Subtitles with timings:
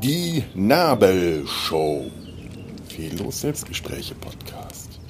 [0.00, 2.04] Die Nabelshow.
[2.88, 5.00] Fehllos Selbstgespräche Podcast.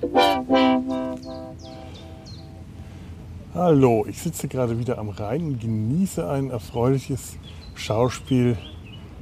[3.54, 7.36] Hallo, ich sitze gerade wieder am Rhein und genieße ein erfreuliches
[7.74, 8.56] Schauspiel.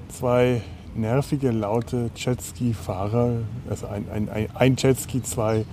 [0.08, 0.62] Zwei
[0.94, 3.38] nervige, laute Jetski-Fahrer,
[3.68, 5.64] also ein, ein, ein, Jetski, zwei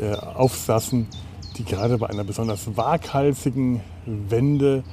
[0.00, 1.06] äh, Aufsassen,
[1.58, 4.84] die gerade bei einer besonders waghalsigen Wende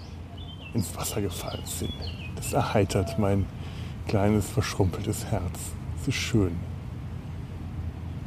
[0.74, 1.94] ins Wasser gefallen sind.
[2.36, 3.46] Das erheitert mein
[4.08, 5.60] kleines, verschrumpeltes Herz.
[6.02, 6.56] Es ist schön.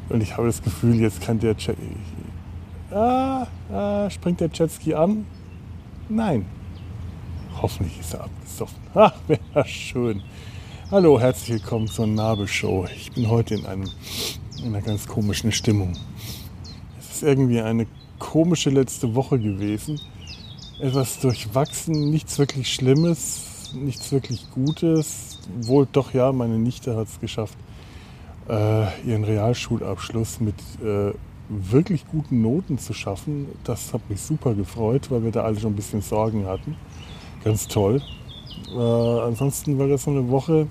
[0.09, 1.77] Und ich habe das Gefühl, jetzt kann der Jet
[2.92, 5.27] ah, ah, springt der Jetski an?
[6.09, 6.47] Nein.
[7.61, 8.78] Hoffentlich ist er abgesoffen.
[8.95, 10.23] Ach, wäre schön.
[10.91, 12.86] Hallo, herzlich willkommen zur Nabelshow.
[12.95, 13.91] Ich bin heute in, einem,
[14.62, 15.92] in einer ganz komischen Stimmung.
[16.98, 17.86] Es ist irgendwie eine
[18.19, 20.00] komische letzte Woche gewesen.
[20.80, 25.38] Etwas durchwachsen, nichts wirklich Schlimmes, nichts wirklich Gutes.
[25.62, 27.56] Wohl doch ja, meine Nichte hat es geschafft,
[28.48, 31.12] äh, ihren Realschulabschluss mit äh,
[31.48, 33.48] wirklich guten Noten zu schaffen.
[33.64, 36.77] Das hat mich super gefreut, weil wir da alle schon ein bisschen Sorgen hatten.
[37.44, 38.03] Ganz toll.
[38.70, 40.66] Äh, ansonsten war das so eine Woche,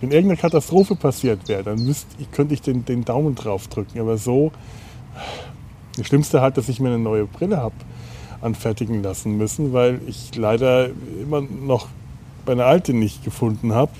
[0.00, 3.98] wenn irgendeine Katastrophe passiert wäre, dann müsst, könnte ich den, den Daumen drauf drücken.
[3.98, 4.52] Aber so,
[5.96, 7.74] das Schlimmste halt, dass ich mir eine neue Brille habe
[8.40, 10.88] anfertigen lassen müssen, weil ich leider
[11.20, 11.88] immer noch
[12.46, 13.92] meine alte nicht gefunden habe.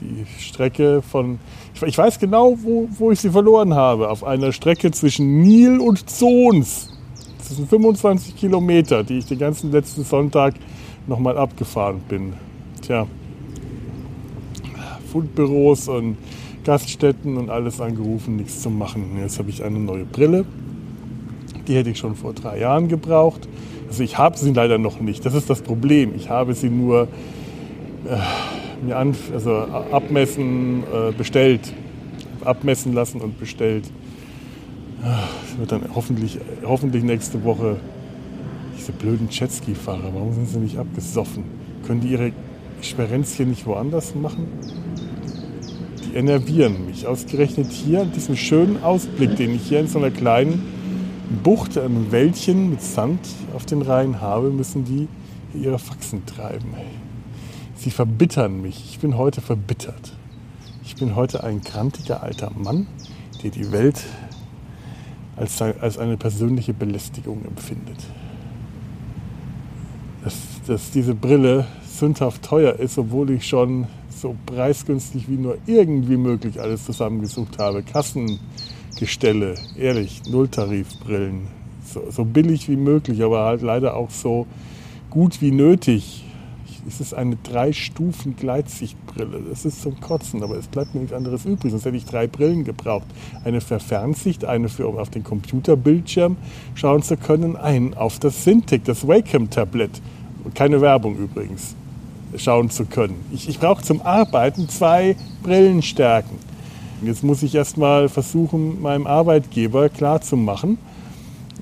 [0.00, 1.38] Die Strecke von,
[1.74, 6.08] ich, weiß genau, wo, wo ich sie verloren habe, auf einer Strecke zwischen Nil und
[6.08, 6.88] Zons.
[7.38, 10.54] Das sind 25 Kilometer, die ich den ganzen letzten Sonntag
[11.06, 12.32] nochmal abgefahren bin.
[12.80, 13.06] Tja,
[15.12, 16.16] Fundbüros und
[16.64, 19.18] Gaststätten und alles angerufen, nichts zu machen.
[19.20, 20.44] Jetzt habe ich eine neue Brille.
[21.66, 23.48] Die hätte ich schon vor drei Jahren gebraucht.
[23.88, 25.24] Also ich habe sie leider noch nicht.
[25.24, 26.14] Das ist das Problem.
[26.14, 27.08] Ich habe sie nur
[28.06, 31.72] äh, mir an, also abmessen, äh, bestellt,
[32.44, 33.84] abmessen lassen und bestellt.
[35.02, 37.76] Das wird dann hoffentlich, hoffentlich nächste Woche
[38.76, 40.10] diese blöden Jetski-Fahrer.
[40.12, 41.44] Warum sind sie nicht abgesoffen?
[41.86, 42.32] Können die ihre
[42.82, 44.46] Sperenzchen nicht woanders machen?
[46.14, 47.06] Enervieren mich.
[47.06, 50.62] Ausgerechnet hier, diesen schönen Ausblick, den ich hier in so einer kleinen
[51.42, 53.20] Bucht, einem Wäldchen mit Sand
[53.54, 55.08] auf den Rhein habe, müssen die
[55.58, 56.74] ihre Faxen treiben.
[57.76, 58.84] Sie verbittern mich.
[58.90, 60.12] Ich bin heute verbittert.
[60.84, 62.86] Ich bin heute ein krantiger alter Mann,
[63.42, 64.02] der die Welt
[65.36, 67.98] als, als eine persönliche Belästigung empfindet.
[70.24, 70.34] Dass,
[70.66, 73.86] dass diese Brille sündhaft teuer ist, obwohl ich schon
[74.20, 77.82] so preisgünstig wie nur irgendwie möglich alles zusammengesucht habe.
[77.82, 81.48] Kassengestelle, ehrlich, Nulltarifbrillen,
[81.84, 84.46] so, so billig wie möglich, aber halt leider auch so
[85.08, 86.24] gut wie nötig.
[86.86, 89.42] Es ist eine Drei-Stufen-Gleitsichtbrille.
[89.50, 91.72] Das ist zum Kotzen, aber es bleibt mir nichts anderes übrig.
[91.72, 93.06] Sonst hätte ich drei Brillen gebraucht.
[93.44, 96.38] Eine für Fernsicht, eine für, um auf den Computerbildschirm
[96.74, 100.00] schauen zu können, einen auf das Cintiq, das Wacom-Tablet.
[100.54, 101.76] Keine Werbung übrigens
[102.36, 103.24] schauen zu können.
[103.32, 106.38] Ich, ich brauche zum Arbeiten zwei Brillenstärken.
[107.02, 110.76] Jetzt muss ich erstmal versuchen, meinem Arbeitgeber klarzumachen,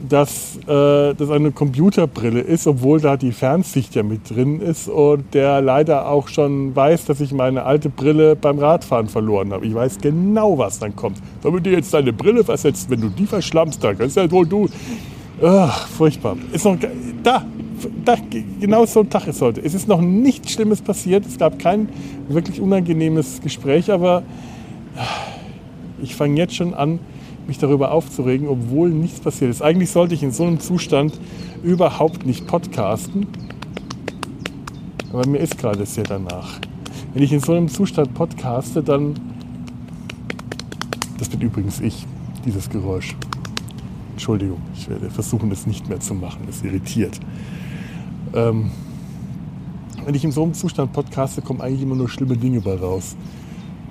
[0.08, 5.34] dass äh, das eine Computerbrille ist, obwohl da die Fernsicht ja mit drin ist und
[5.34, 9.66] der leider auch schon weiß, dass ich meine alte Brille beim Radfahren verloren habe.
[9.66, 11.18] Ich weiß genau, was dann kommt.
[11.42, 14.68] Wenn du jetzt deine Brille versetzt, wenn du die verschlammst, dann kannst ja wohl du.
[15.42, 16.36] Ach, furchtbar.
[16.52, 16.76] Ist noch
[17.22, 17.44] da,
[18.04, 18.16] da,
[18.60, 19.60] genau so ein Tag ist heute.
[19.60, 21.26] Es ist noch nichts Schlimmes passiert.
[21.26, 21.88] Es gab kein
[22.28, 24.22] wirklich unangenehmes Gespräch, aber
[26.02, 26.98] ich fange jetzt schon an,
[27.46, 29.62] mich darüber aufzuregen, obwohl nichts passiert ist.
[29.62, 31.18] Eigentlich sollte ich in so einem Zustand
[31.62, 33.26] überhaupt nicht podcasten,
[35.12, 36.60] aber mir ist gerade sehr danach.
[37.14, 39.14] Wenn ich in so einem Zustand podcaste, dann,
[41.18, 42.06] das bin übrigens ich,
[42.44, 43.16] dieses Geräusch.
[44.12, 46.42] Entschuldigung, ich werde versuchen, das nicht mehr zu machen.
[46.46, 47.18] Das irritiert.
[48.34, 48.70] Ähm,
[50.04, 53.16] wenn ich in so einem Zustand podcaste, kommen eigentlich immer nur schlimme Dinge bei raus.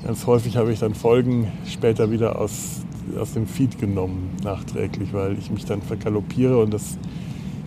[0.03, 2.81] Ganz häufig habe ich dann Folgen später wieder aus,
[3.19, 6.97] aus dem Feed genommen, nachträglich, weil ich mich dann verkaloppiere und das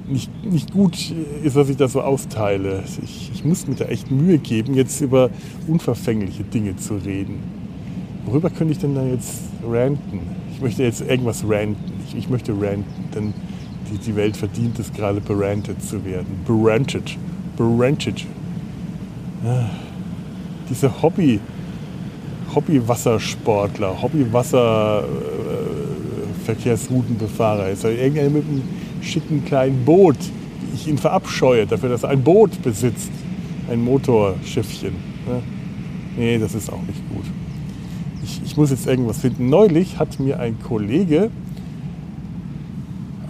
[0.09, 1.13] nicht, nicht gut
[1.45, 2.83] ist, dass ich das so austeile.
[3.05, 5.31] Ich, ich muss mir da echt Mühe geben, jetzt über
[5.69, 7.39] unverfängliche Dinge zu reden.
[8.27, 10.21] Worüber könnte ich denn da jetzt ranten?
[10.53, 11.93] Ich möchte jetzt irgendwas ranten.
[12.07, 12.85] Ich, ich möchte ranten,
[13.15, 13.35] denn
[13.91, 16.41] die, die Welt verdient es gerade, berantet zu werden.
[16.47, 17.17] Berantet.
[17.57, 18.27] Berantet.
[19.45, 19.71] Ja.
[20.69, 21.41] Diese Hobby,
[22.55, 25.09] Hobby-Wassersportler, Hobby-Wasserfans,
[26.45, 27.85] Verkehrsroutenbefahrer ist.
[27.85, 28.63] Oder irgendeiner mit einem
[29.03, 30.17] schicken kleinen Boot.
[30.75, 33.11] Ich ihn verabscheue dafür, dass er ein Boot besitzt.
[33.71, 34.93] Ein Motorschiffchen.
[35.27, 35.43] Ne?
[36.17, 37.25] Nee, das ist auch nicht gut.
[38.25, 39.49] Ich, ich muss jetzt irgendwas finden.
[39.49, 41.31] Neulich hat mir ein Kollege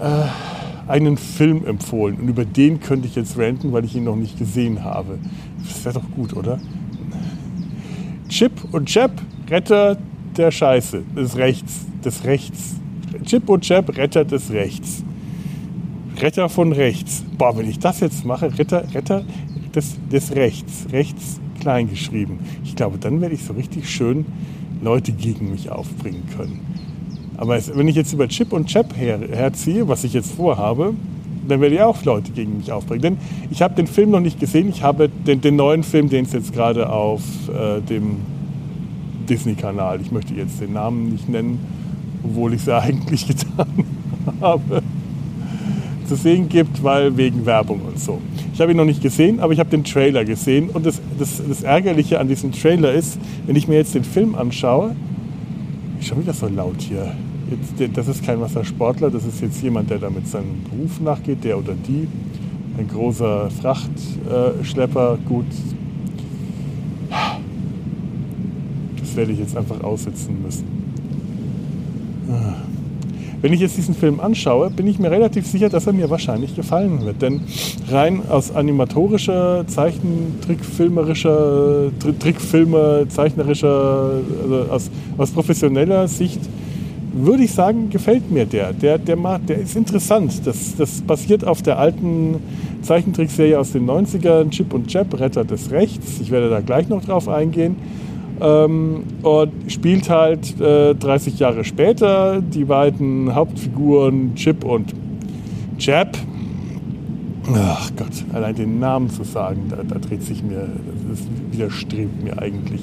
[0.01, 0.50] äh,
[0.91, 2.17] einen Film empfohlen.
[2.17, 5.19] Und über den könnte ich jetzt ranten, weil ich ihn noch nicht gesehen habe.
[5.63, 6.59] Das wäre doch gut, oder?
[8.29, 9.13] Chip und Chap,
[9.49, 9.97] Retter
[10.37, 12.77] der Scheiße, des Rechts, des Rechts.
[13.25, 15.03] Chip und Chap, Retter des Rechts.
[16.21, 17.25] Retter von rechts.
[17.39, 19.25] Boah, wenn ich das jetzt mache, Retter, Retter
[19.75, 22.39] des, des Rechts, rechts klein geschrieben.
[22.65, 24.27] Ich glaube, dann werde ich so richtig schön
[24.83, 26.61] Leute gegen mich aufbringen können.
[27.41, 30.93] Aber es, wenn ich jetzt über Chip und Chap her, herziehe, was ich jetzt vorhabe,
[31.49, 33.01] dann werde ich auch Leute gegen mich aufbringen.
[33.01, 33.19] Denn
[33.51, 34.69] ich habe den Film noch nicht gesehen.
[34.69, 38.19] Ich habe den, den neuen Film, den es jetzt gerade auf äh, dem
[39.27, 41.59] Disney-Kanal, ich möchte jetzt den Namen nicht nennen,
[42.23, 43.85] obwohl ich es eigentlich getan
[44.43, 44.83] habe,
[46.07, 48.21] zu sehen gibt, weil wegen Werbung und so.
[48.53, 50.69] Ich habe ihn noch nicht gesehen, aber ich habe den Trailer gesehen.
[50.69, 54.35] Und das, das, das Ärgerliche an diesem Trailer ist, wenn ich mir jetzt den Film
[54.35, 54.95] anschaue,
[56.01, 57.13] ist schon wieder so laut hier.
[57.51, 61.59] Jetzt, das ist kein Wassersportler, das ist jetzt jemand, der damit seinem Beruf nachgeht, der
[61.59, 62.07] oder die.
[62.79, 65.47] Ein großer Frachtschlepper, gut.
[69.01, 70.81] Das werde ich jetzt einfach aussitzen müssen.
[73.43, 76.55] Wenn ich jetzt diesen Film anschaue, bin ich mir relativ sicher, dass er mir wahrscheinlich
[76.55, 77.23] gefallen wird.
[77.23, 77.41] Denn
[77.89, 84.11] rein aus animatorischer, zeichentrickfilmerischer, Trickfilmer, zeichnerischer,
[84.43, 86.41] also aus, aus professioneller Sicht
[87.13, 88.73] würde ich sagen, gefällt mir der.
[88.73, 90.47] Der, der, macht, der ist interessant.
[90.47, 92.37] Das, das basiert auf der alten
[92.83, 96.21] Zeichentrickserie aus den 90ern, Chip und Chap, Retter des Rechts.
[96.21, 97.77] Ich werde da gleich noch drauf eingehen.
[98.41, 104.95] Ähm, und spielt halt äh, 30 Jahre später die beiden Hauptfiguren Chip und
[105.79, 106.17] Chap.
[107.53, 110.69] Ach Gott, allein den Namen zu sagen, da, da dreht sich mir,
[111.11, 111.21] das
[111.51, 112.83] widerstrebt mir eigentlich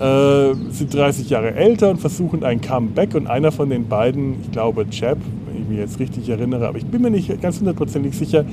[0.00, 3.14] äh, sind 30 Jahre älter und versuchen ein Comeback.
[3.14, 6.78] Und einer von den beiden, ich glaube Chap, wenn ich mich jetzt richtig erinnere, aber
[6.78, 8.44] ich bin mir nicht ganz hundertprozentig sicher,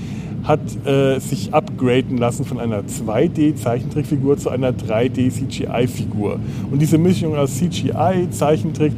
[0.44, 6.40] hat äh, sich upgraden lassen von einer 2D-Zeichentrickfigur zu einer 3D-CGI-Figur.
[6.72, 8.94] Und diese Mischung aus CGI, Zeichentrick,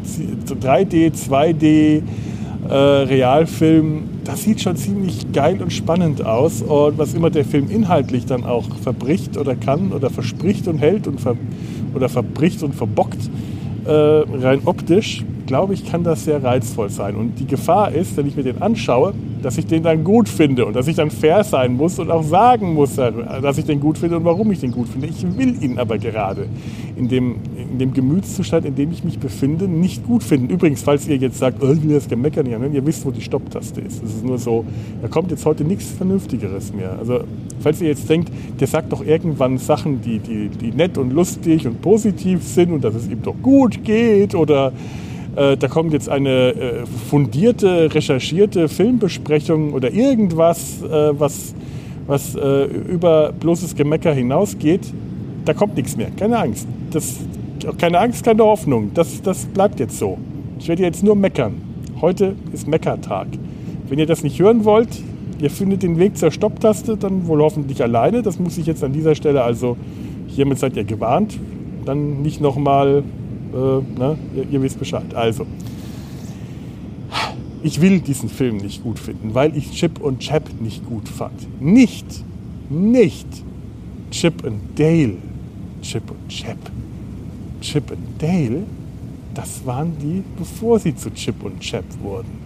[0.47, 2.01] 3D, 2D,
[2.69, 6.61] äh, Realfilm, das sieht schon ziemlich geil und spannend aus.
[6.61, 11.07] Und was immer der Film inhaltlich dann auch verbricht oder kann oder verspricht und hält
[11.07, 11.35] und ver
[11.93, 13.29] oder verbricht und verbockt,
[13.85, 17.15] äh, rein optisch, glaube ich, kann das sehr reizvoll sein.
[17.15, 20.65] Und die Gefahr ist, wenn ich mir den anschaue, dass ich den dann gut finde
[20.65, 23.97] und dass ich dann fair sein muss und auch sagen muss, dass ich den gut
[23.97, 25.07] finde und warum ich den gut finde.
[25.07, 26.47] Ich will ihn aber gerade
[26.95, 27.35] in dem,
[27.71, 30.49] in dem Gemütszustand, in dem ich mich befinde, nicht gut finden.
[30.49, 33.11] Übrigens, falls ihr jetzt sagt, oh, ich will das Gemecker nicht anhören, ihr wisst, wo
[33.11, 34.01] die Stopptaste ist.
[34.01, 34.63] Das ist nur so,
[35.01, 36.97] da kommt jetzt heute nichts Vernünftigeres mehr.
[36.97, 37.21] Also,
[37.59, 41.67] falls ihr jetzt denkt, der sagt doch irgendwann Sachen, die, die, die nett und lustig
[41.67, 44.71] und positiv sind und dass es ihm doch gut geht oder
[45.35, 51.55] äh, da kommt jetzt eine äh, fundierte, recherchierte Filmbesprechung oder irgendwas, äh, was,
[52.05, 54.81] was äh, über bloßes Gemecker hinausgeht,
[55.45, 56.09] da kommt nichts mehr.
[56.15, 56.67] Keine Angst.
[56.91, 57.19] Das,
[57.77, 58.91] keine Angst, keine Hoffnung.
[58.93, 60.17] Das, das bleibt jetzt so.
[60.59, 61.55] Ich werde jetzt nur meckern.
[61.99, 63.27] Heute ist Meckertag.
[63.89, 65.01] Wenn ihr das nicht hören wollt,
[65.39, 68.21] ihr findet den Weg zur Stopptaste, dann wohl hoffentlich alleine.
[68.21, 69.77] Das muss ich jetzt an dieser Stelle also,
[70.27, 71.39] hiermit seid ihr gewarnt.
[71.85, 73.03] Dann nicht nochmal
[73.53, 74.17] ne?
[74.35, 75.13] ihr, ihr wisst Bescheid.
[75.13, 75.45] Also,
[77.61, 81.61] ich will diesen Film nicht gut finden, weil ich Chip und Chap nicht gut fand.
[81.61, 82.05] Nicht,
[82.69, 83.27] nicht
[84.11, 85.15] Chip und Dale.
[85.81, 86.57] Chip und Chap.
[87.61, 88.63] Chip und Dale,
[89.33, 92.43] das waren die, bevor sie zu Chip und Chap wurden.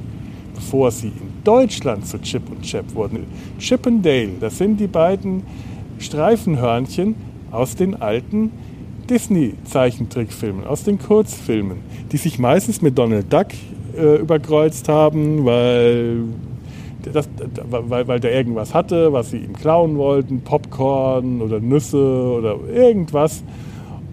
[0.54, 3.26] Bevor sie in Deutschland zu Chip und Chap wurden.
[3.60, 5.44] Chip und Dale, das sind die beiden
[6.00, 7.16] Streifenhörnchen
[7.52, 8.52] aus den alten
[9.10, 11.80] Disney-Zeichentrickfilmen, aus den Kurzfilmen,
[12.12, 13.48] die sich meistens mit Donald Duck
[13.98, 16.24] äh, überkreuzt haben, weil,
[17.12, 17.30] das,
[17.70, 23.44] weil, weil der irgendwas hatte, was sie ihm klauen wollten, Popcorn oder Nüsse oder irgendwas.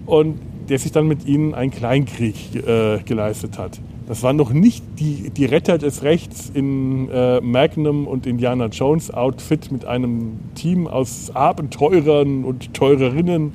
[0.07, 3.81] Und der sich dann mit ihnen einen Kleinkrieg äh, geleistet hat.
[4.07, 9.13] Das waren noch nicht die, die Retter des Rechts in äh, Magnum und Indiana Jones
[9.13, 13.55] Outfit mit einem Team aus Abenteurern und Teurerinnen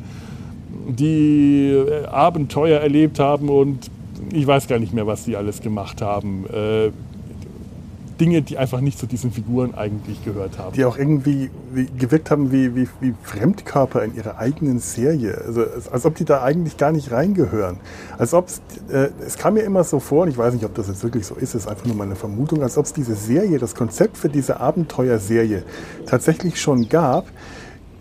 [0.95, 3.89] die äh, Abenteuer erlebt haben und
[4.31, 6.45] ich weiß gar nicht mehr, was sie alles gemacht haben.
[6.47, 6.91] Äh,
[8.19, 10.75] Dinge, die einfach nicht zu diesen Figuren eigentlich gehört haben.
[10.75, 15.41] Die auch irgendwie wie, gewirkt haben wie, wie, wie Fremdkörper in ihrer eigenen Serie.
[15.45, 17.77] Also als ob die da eigentlich gar nicht reingehören.
[18.17, 18.47] Als ob
[18.91, 21.25] äh, es kam mir immer so vor, und ich weiß nicht, ob das jetzt wirklich
[21.25, 24.17] so ist, es ist einfach nur meine Vermutung, als ob es diese Serie, das Konzept
[24.17, 25.63] für diese Abenteuerserie
[26.05, 27.25] tatsächlich schon gab,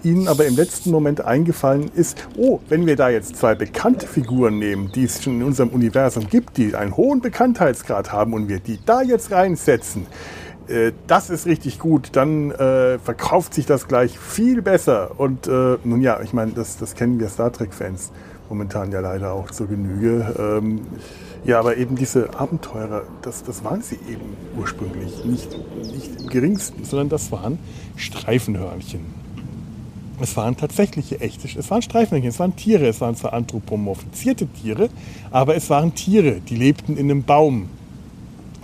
[0.05, 4.59] Ihnen aber im letzten Moment eingefallen ist, oh, wenn wir da jetzt zwei bekannte Figuren
[4.59, 8.61] nehmen, die es schon in unserem Universum gibt, die einen hohen Bekanntheitsgrad haben und wir
[8.61, 10.07] die da jetzt reinsetzen,
[10.69, 15.19] äh, das ist richtig gut, dann äh, verkauft sich das gleich viel besser.
[15.19, 18.12] Und äh, nun ja, ich meine, das, das kennen wir Star Trek-Fans
[18.49, 20.35] momentan ja leider auch zur Genüge.
[20.38, 20.81] Ähm,
[21.45, 25.50] ja, aber eben diese Abenteurer, das, das waren sie eben ursprünglich nicht,
[25.93, 26.85] nicht im geringsten.
[26.85, 27.59] Sondern das waren
[27.97, 29.18] Streifenhörnchen.
[30.21, 34.89] Es waren tatsächliche echte, es waren Streifenhörnchen, es waren Tiere, es waren zwar anthropomorphisierte Tiere,
[35.31, 37.69] aber es waren Tiere, die lebten in einem Baum,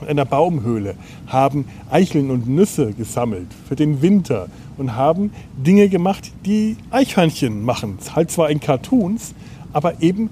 [0.02, 0.96] in einer Baumhöhle,
[1.28, 7.98] haben Eicheln und Nüsse gesammelt für den Winter und haben Dinge gemacht, die Eichhörnchen machen.
[8.14, 9.32] Halt zwar in Cartoons,
[9.72, 10.30] aber eben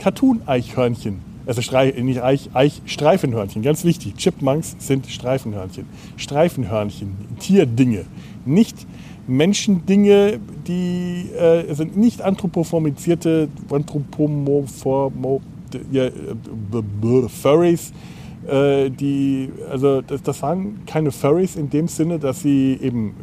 [0.00, 1.20] Cartoon-Eichhörnchen.
[1.46, 1.60] Also
[2.02, 4.16] nicht Eich, Eich, Streifenhörnchen, ganz wichtig.
[4.16, 5.86] Chipmunks sind Streifenhörnchen.
[6.16, 8.06] Streifenhörnchen, Tierdinge.
[8.46, 8.86] Nicht
[9.26, 15.40] Menschendinge, die äh, sind nicht anthropomorphisierte Anthropomorpho,
[15.90, 17.92] ja, äh, Furries,
[18.46, 23.14] äh, die, also das, das, waren keine Furries in dem Sinne, dass sie eben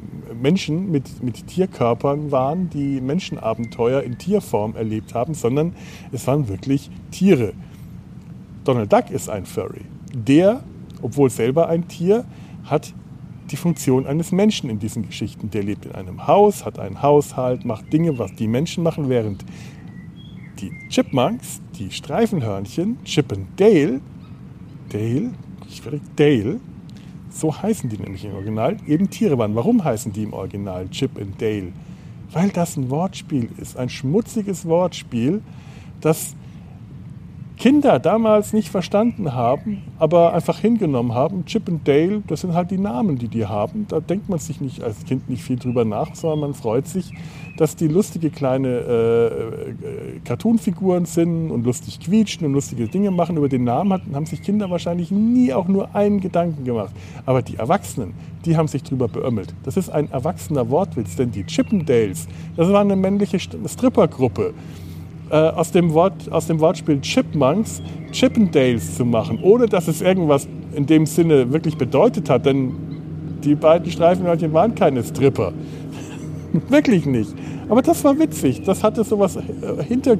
[0.41, 5.73] Menschen mit, mit Tierkörpern waren, die Menschenabenteuer in Tierform erlebt haben, sondern
[6.11, 7.53] es waren wirklich Tiere.
[8.63, 9.81] Donald Duck ist ein Furry.
[10.13, 10.63] Der,
[11.01, 12.25] obwohl selber ein Tier,
[12.63, 12.93] hat
[13.51, 15.49] die Funktion eines Menschen in diesen Geschichten.
[15.51, 19.43] Der lebt in einem Haus, hat einen Haushalt, macht Dinge, was die Menschen machen, während
[20.59, 24.01] die Chipmunks, die Streifenhörnchen, Chip und Dale,
[24.89, 25.31] Dale,
[25.69, 26.59] ich werde Dale,
[27.29, 29.55] so heißen die nämlich im Original, eben Tiere waren.
[29.55, 31.71] Warum heißen die im Original Chip und Dale?
[32.31, 35.41] Weil das ein Wortspiel ist, ein schmutziges Wortspiel,
[35.99, 36.35] das
[37.61, 42.71] Kinder damals nicht verstanden haben, aber einfach hingenommen haben, Chip und Dale, das sind halt
[42.71, 43.85] die Namen, die die haben.
[43.87, 47.13] Da denkt man sich nicht als Kind nicht viel drüber nach, sondern man freut sich,
[47.57, 53.37] dass die lustige kleine äh, äh, Cartoonfiguren sind und lustig quietschen und lustige Dinge machen.
[53.37, 56.95] Über den Namen hatten, haben sich Kinder wahrscheinlich nie auch nur einen Gedanken gemacht.
[57.27, 59.53] Aber die Erwachsenen, die haben sich drüber beömmelt.
[59.65, 62.27] Das ist ein erwachsener Wortwitz, denn die Chippendales,
[62.57, 64.55] das war eine männliche Strippergruppe
[65.31, 70.47] äh, aus, dem Wort, aus dem Wortspiel Chipmunks Chippendales zu machen, ohne dass es irgendwas
[70.75, 72.73] in dem Sinne wirklich bedeutet hat, denn
[73.43, 75.53] die beiden Streifenhörnchen waren keine Stripper.
[76.69, 77.33] wirklich nicht.
[77.69, 78.63] Aber das war witzig.
[78.63, 79.41] Das hatte so was äh,
[79.87, 80.17] hinter,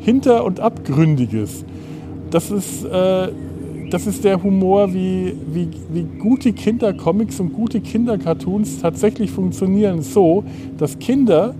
[0.00, 1.64] hinter und abgründiges.
[2.30, 3.28] Das ist, äh,
[3.90, 10.00] das ist der Humor, wie, wie, wie gute Kindercomics und gute Kindercartoons tatsächlich funktionieren.
[10.02, 10.42] So,
[10.78, 11.54] dass Kinder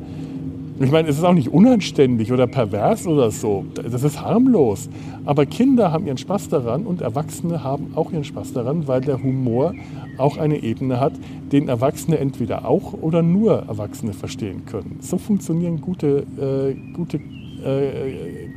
[0.81, 3.65] ich meine, es ist auch nicht unanständig oder pervers oder so.
[3.75, 4.89] Das ist harmlos.
[5.25, 9.23] Aber Kinder haben ihren Spaß daran und Erwachsene haben auch ihren Spaß daran, weil der
[9.23, 9.75] Humor
[10.19, 11.13] auch eine Ebene hat,
[11.53, 14.99] den Erwachsene entweder auch oder nur Erwachsene verstehen können.
[15.01, 18.49] So funktionieren gute, äh, gute äh,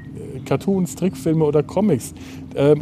[0.45, 2.15] Cartoons, Trickfilme oder Comics.
[2.55, 2.75] Äh,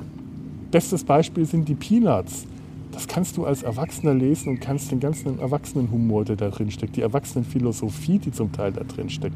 [0.71, 2.47] bestes Beispiel sind die Peanuts
[2.95, 6.95] das kannst du als Erwachsener lesen und kannst den ganzen Erwachsenenhumor, der da drin steckt,
[6.95, 9.35] die Erwachsenenphilosophie, die zum Teil da drin steckt,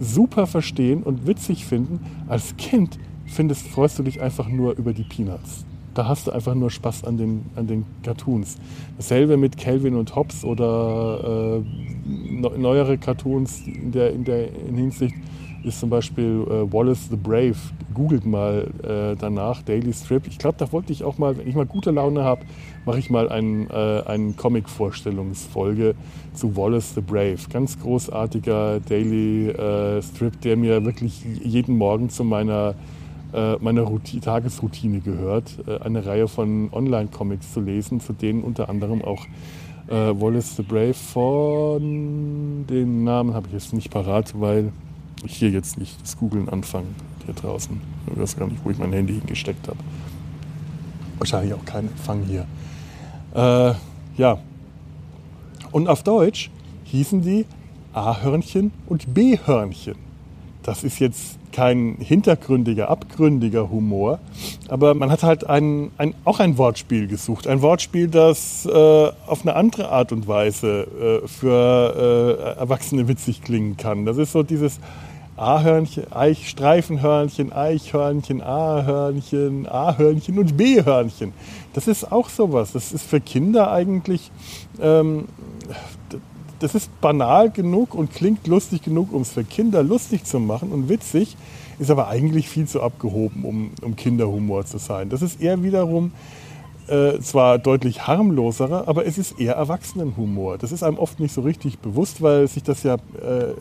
[0.00, 2.00] super verstehen und witzig finden.
[2.26, 5.64] Als Kind findest, freust du dich einfach nur über die Peanuts.
[5.94, 8.56] Da hast du einfach nur Spaß an den, an den Cartoons.
[8.96, 15.14] Dasselbe mit Calvin und Hobbes oder äh, neuere Cartoons in der, in der in Hinsicht
[15.64, 17.56] ist zum Beispiel äh, Wallace the Brave.
[17.94, 20.26] Googelt mal äh, danach, Daily Strip.
[20.26, 22.42] Ich glaube, da wollte ich auch mal, wenn ich mal gute Laune habe,
[22.84, 25.94] mache ich mal einen, äh, einen Comic-Vorstellungsfolge
[26.34, 27.38] zu Wallace the Brave.
[27.52, 32.74] Ganz großartiger Daily äh, Strip, der mir wirklich jeden Morgen zu meiner,
[33.32, 35.58] äh, meiner Routine, Tagesroutine gehört.
[35.66, 39.26] Äh, eine Reihe von Online-Comics zu lesen, zu denen unter anderem auch
[39.88, 44.72] Wallace the Brave von den Namen habe ich jetzt nicht parat, weil
[45.24, 46.86] ich hier jetzt nicht das Googlen anfange,
[47.24, 47.80] hier draußen.
[48.12, 49.78] Ich weiß gar nicht, wo ich mein Handy hingesteckt habe.
[51.18, 52.46] Wahrscheinlich auch kein Empfang hier.
[53.34, 53.74] Äh,
[54.16, 54.38] ja.
[55.70, 56.50] Und auf Deutsch
[56.84, 57.46] hießen die
[57.92, 59.96] A-Hörnchen und B-Hörnchen.
[60.62, 64.18] Das ist jetzt kein hintergründiger, abgründiger Humor,
[64.68, 67.46] aber man hat halt ein, ein, auch ein Wortspiel gesucht.
[67.46, 68.72] Ein Wortspiel, das äh,
[69.26, 74.06] auf eine andere Art und Weise äh, für äh, Erwachsene witzig klingen kann.
[74.06, 74.80] Das ist so dieses
[75.42, 81.32] A-Hörnchen, Eich, Streifenhörnchen, Eichhörnchen, A-Hörnchen, A-Hörnchen und B-Hörnchen.
[81.72, 82.72] Das ist auch sowas.
[82.72, 84.30] Das ist für Kinder eigentlich,
[84.80, 85.26] ähm,
[86.60, 90.70] das ist banal genug und klingt lustig genug, um es für Kinder lustig zu machen
[90.70, 91.36] und witzig,
[91.80, 95.08] ist aber eigentlich viel zu abgehoben, um, um Kinderhumor zu sein.
[95.08, 96.12] Das ist eher wiederum
[96.88, 100.58] äh, zwar deutlich harmloserer, aber es ist eher Erwachsenenhumor.
[100.58, 103.54] Das ist einem oft nicht so richtig bewusst, weil sich das ja äh,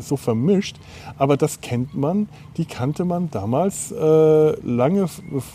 [0.00, 0.76] so vermischt.
[1.18, 5.06] Aber das kennt man, die kannte man damals äh, lange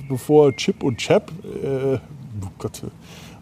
[0.07, 1.31] bevor Chip und Chap
[1.63, 1.97] äh,
[2.43, 2.83] oh Gott,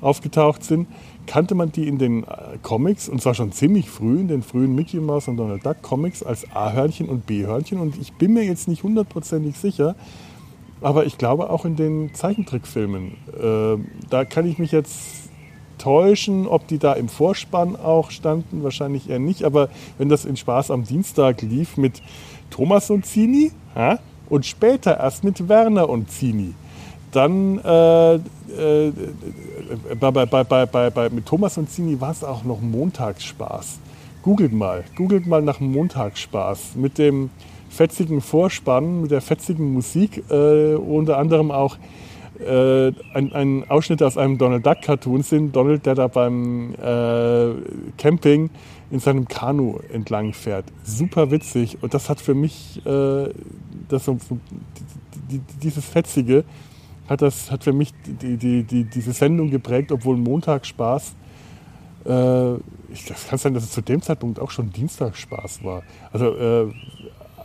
[0.02, 0.88] aufgetaucht sind,
[1.26, 4.74] kannte man die in den äh, Comics und zwar schon ziemlich früh, in den frühen
[4.76, 7.80] Mickey Mouse und Donald Duck Comics als A-Hörnchen und B-Hörnchen.
[7.80, 9.96] Und ich bin mir jetzt nicht hundertprozentig sicher,
[10.82, 13.14] aber ich glaube auch in den Zeichentrickfilmen.
[13.40, 13.78] Äh,
[14.10, 15.30] da kann ich mich jetzt
[15.78, 19.44] täuschen, ob die da im Vorspann auch standen, wahrscheinlich eher nicht.
[19.44, 22.02] Aber wenn das in Spaß am Dienstag lief mit
[22.50, 26.54] Thomas und Zini ja, und später erst mit Werner und Zini,
[27.12, 28.92] dann äh, äh,
[30.00, 33.80] bei, bei, bei, bei, bei, mit Thomas und Zini war es auch noch Montagsspaß.
[34.24, 37.30] Googelt mal, googelt mal nach Montagsspaß mit dem
[37.70, 41.78] fetzigen Vorspann, mit der fetzigen Musik, äh, unter anderem auch
[42.40, 45.56] äh, ein, ein, Ausschnitt aus einem Donald Duck Cartoon sind.
[45.56, 47.54] Donald, der da beim äh,
[47.98, 48.50] Camping
[48.92, 50.66] in seinem Kanu entlang fährt.
[50.84, 53.30] Super witzig und das hat für mich äh,
[53.90, 54.18] das so,
[55.32, 56.44] die, dieses Fetzige
[57.10, 61.16] hat das hat für mich die, die, die, diese Sendung geprägt, obwohl Montagsspaß
[62.08, 62.56] äh,
[62.90, 65.84] ich, das kann sein, dass es zu dem Zeitpunkt auch schon Dienstagsspaß war.
[66.12, 66.74] Also äh,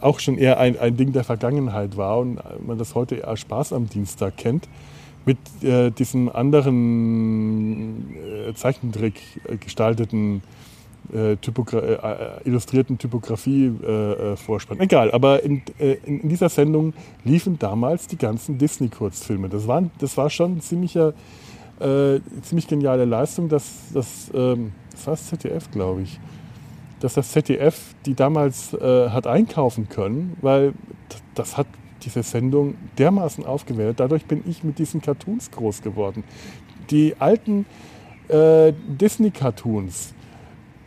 [0.02, 3.72] auch schon eher ein, ein Ding der Vergangenheit war und man das heute als Spaß
[3.72, 4.68] am Dienstag kennt,
[5.24, 8.14] mit äh, diesem anderen
[8.48, 9.20] äh, Zeichentrick
[9.60, 10.42] gestalteten
[11.12, 14.80] äh, Typogra äh, äh, illustrierten Typografie-Vorspann.
[14.80, 16.94] Äh, Egal, aber in, in, dieser Sendung
[17.24, 19.48] liefen damals die ganzen Disney-Kurzfilme.
[19.48, 19.66] Das,
[19.98, 21.12] das war schon ziemlicher,
[22.42, 23.48] ziemlich geniale Leistung.
[23.48, 26.20] Das, das, ähm, das war das ZDF, glaube ich
[27.02, 30.72] dass das ZDF die damals äh, hat einkaufen können, weil
[31.34, 31.66] das hat
[32.04, 34.00] diese Sendung dermaßen aufgewertet.
[34.00, 36.24] Dadurch bin ich mit diesen Cartoons groß geworden.
[36.90, 37.66] Die alten
[38.28, 40.14] äh, Disney-Cartoons,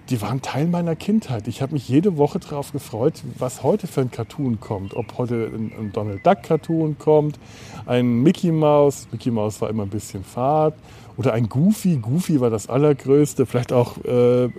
[0.10, 1.48] die waren Teil meiner Kindheit.
[1.48, 4.94] Ich habe mich jede Woche darauf gefreut, was heute für ein Cartoon kommt.
[4.94, 7.40] Ob heute ein, ein Donald Duck-Cartoon kommt,
[7.86, 9.08] ein Mickey Mouse.
[9.12, 10.76] Mickey Mouse war immer ein bisschen fad
[11.18, 11.98] oder ein Goofy.
[11.98, 13.46] Goofy war das allergrößte.
[13.46, 14.50] Vielleicht auch äh,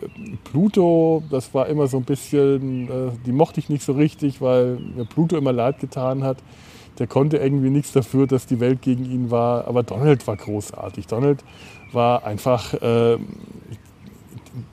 [0.44, 1.22] Pluto.
[1.30, 5.04] Das war immer so ein bisschen, äh, die mochte ich nicht so richtig, weil mir
[5.04, 6.38] Pluto immer leid getan hat.
[6.98, 9.66] Der konnte irgendwie nichts dafür, dass die Welt gegen ihn war.
[9.68, 11.06] Aber Donald war großartig.
[11.06, 11.44] Donald
[11.92, 13.18] war einfach, äh,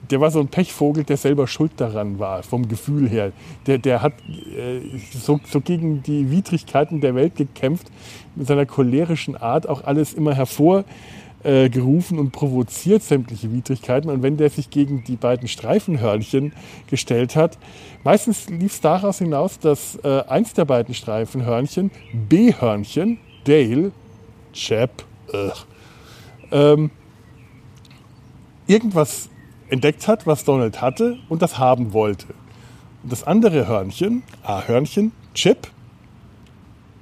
[0.10, 3.34] der war so ein Pechvogel, der selber schuld daran war, vom Gefühl her.
[3.68, 4.80] Der, der hat äh,
[5.12, 7.92] so, so, gegen die Widrigkeiten der Welt gekämpft,
[8.36, 10.86] mit seiner cholerischen Art auch alles immer hervor
[11.44, 14.10] äh, gerufen und provoziert sämtliche Widrigkeiten.
[14.10, 16.54] Und wenn der sich gegen die beiden Streifenhörnchen
[16.88, 17.58] gestellt hat,
[18.04, 23.92] meistens lief es daraus hinaus, dass äh, eins der beiden Streifenhörnchen, B-Hörnchen, Dale,
[24.54, 25.04] Chap,
[26.52, 26.92] ähm,
[28.68, 29.30] irgendwas
[29.70, 32.28] entdeckt hat, was Donald hatte und das haben wollte.
[33.02, 35.68] Und das andere Hörnchen, A-Hörnchen, Chip,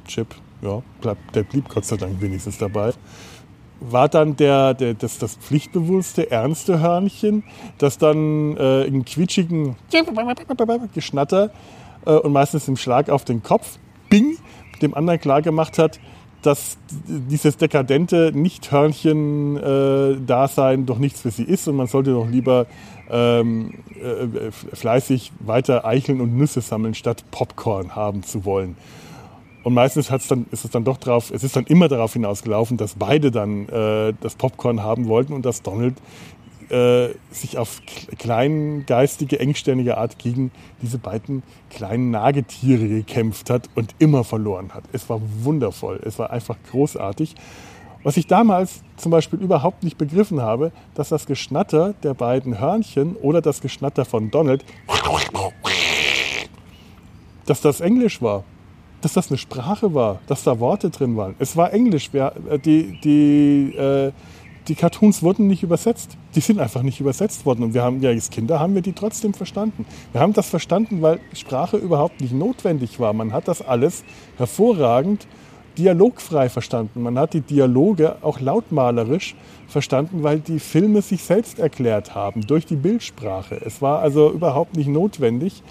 [0.08, 0.82] Chip, ja,
[1.34, 2.94] der blieb Gott sei Dank wenigstens dabei,
[3.82, 7.44] war dann der, der, das, das pflichtbewusste, ernste Hörnchen,
[7.80, 9.76] das dann äh, in quietschigen
[10.94, 11.52] Geschnatter
[12.06, 14.38] äh, und meistens im Schlag auf den Kopf, bing,
[14.82, 16.00] dem anderen klar gemacht hat,
[16.44, 22.68] dass dieses dekadente Nicht-Hörnchen-Dasein äh, doch nichts für sie ist und man sollte doch lieber
[23.10, 28.78] ähm, äh, fleißig weiter Eicheln und Nüsse sammeln, statt Popcorn haben zu wollen.
[29.64, 32.78] Und meistens hat's dann, ist es dann doch drauf, es ist dann immer darauf hinausgelaufen,
[32.78, 35.96] dass beide dann äh, das Popcorn haben wollten und dass Donald
[36.70, 37.82] äh, sich auf
[38.18, 44.84] kleingeistige, engständige Art gegen diese beiden kleinen Nagetiere gekämpft hat und immer verloren hat.
[44.94, 47.36] Es war wundervoll, es war einfach großartig.
[48.04, 53.16] Was ich damals zum Beispiel überhaupt nicht begriffen habe, dass das Geschnatter der beiden Hörnchen
[53.16, 54.66] oder das Geschnatter von Donald,
[57.46, 58.44] dass das Englisch war
[59.02, 61.36] dass das eine Sprache war, dass da Worte drin waren.
[61.40, 62.10] Es war Englisch.
[62.14, 64.12] Äh, die, die, äh,
[64.68, 66.18] die Cartoons wurden nicht übersetzt.
[66.36, 67.64] Die sind einfach nicht übersetzt worden.
[67.64, 69.86] Und wir haben ja als Kinder haben wir die trotzdem verstanden.
[70.12, 73.14] Wir haben das verstanden, weil Sprache überhaupt nicht notwendig war.
[73.14, 74.04] Man hat das alles
[74.38, 75.28] hervorragend
[75.78, 77.02] dialogfrei verstanden.
[77.02, 79.36] Man hat die Dialoge auch lautmalerisch
[79.68, 83.60] verstanden, weil die Filme sich selbst erklärt haben durch die Bildsprache.
[83.66, 85.64] Es war also überhaupt nicht notwendig,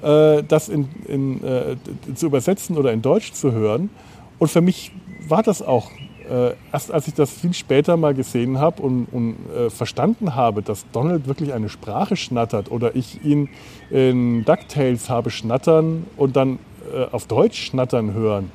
[0.00, 1.76] das in, in, äh,
[2.14, 3.90] zu übersetzen oder in Deutsch zu hören.
[4.38, 4.92] Und für mich
[5.26, 5.90] war das auch
[6.28, 10.62] äh, erst als ich das viel später mal gesehen habe und, und äh, verstanden habe,
[10.62, 13.48] dass Donald wirklich eine Sprache schnattert oder ich ihn
[13.90, 16.58] in DuckTales habe schnattern und dann
[16.92, 18.50] äh, auf Deutsch schnattern hören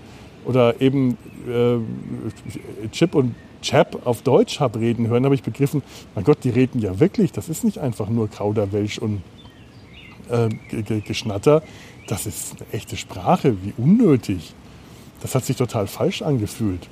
[0.46, 5.82] oder eben äh, Chip und Chap auf Deutsch habe reden hören, habe ich begriffen,
[6.16, 9.22] mein Gott, die reden ja wirklich, das ist nicht einfach nur Kauderwelsch und
[10.30, 11.64] äh, Geschnatter,
[12.08, 14.54] das ist eine echte Sprache, wie unnötig.
[15.22, 16.88] Das hat sich total falsch angefühlt.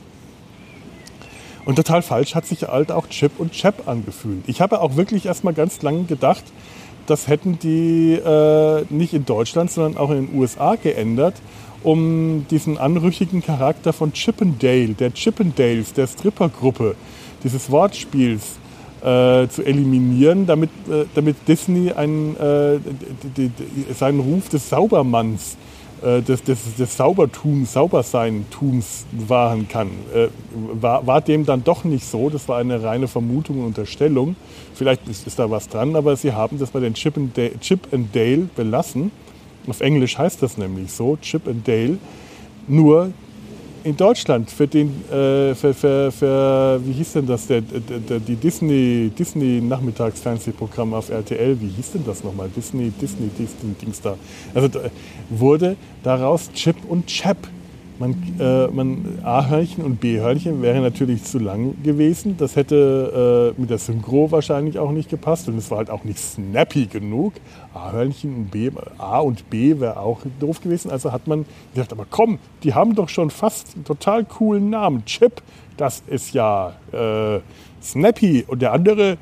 [1.65, 4.43] Und total falsch hat sich halt auch Chip und Chap angefühlt.
[4.47, 6.43] Ich habe auch wirklich erstmal ganz lange gedacht,
[7.07, 11.35] das hätten die äh, nicht in Deutschland, sondern auch in den USA geändert,
[11.83, 16.95] um diesen anrüchigen Charakter von Chippendale, der Chippendales, der Strippergruppe,
[17.43, 18.59] dieses Wortspiels
[19.01, 22.79] äh, zu eliminieren, damit, äh, damit Disney einen, äh,
[23.93, 25.57] seinen Ruf des Saubermanns
[26.01, 29.89] äh, des, des, des Saubertums, Sauberseintums wahren kann.
[30.13, 30.29] Äh,
[30.81, 32.29] war, war dem dann doch nicht so.
[32.29, 34.35] Das war eine reine Vermutung und Unterstellung.
[34.73, 37.59] Vielleicht ist, ist da was dran, aber sie haben das bei den Chip and, Dale,
[37.59, 39.11] Chip and Dale belassen.
[39.67, 41.99] Auf Englisch heißt das nämlich so, Chip and Dale.
[42.67, 43.11] Nur
[43.83, 48.35] in Deutschland für den, äh, für, für, für, wie hieß denn das, der, der, die
[48.35, 49.59] Disney, Disney
[50.93, 52.49] auf RTL, wie hieß denn das nochmal?
[52.55, 54.15] Disney, Disney, Disney, Dings da.
[54.53, 54.81] Also da
[55.29, 57.37] wurde daraus Chip und Chap
[58.01, 62.35] man, äh, man A-Hörnchen und B-Hörnchen wäre natürlich zu lang gewesen.
[62.37, 66.03] Das hätte äh, mit der Synchro wahrscheinlich auch nicht gepasst und es war halt auch
[66.03, 67.33] nicht snappy genug.
[67.73, 70.91] A-Hörnchen und B, A und B wäre auch doof gewesen.
[70.91, 75.05] Also hat man gesagt, aber komm, die haben doch schon fast einen total coolen Namen.
[75.05, 75.41] Chip,
[75.77, 77.39] das ist ja äh,
[77.81, 79.17] snappy und der andere,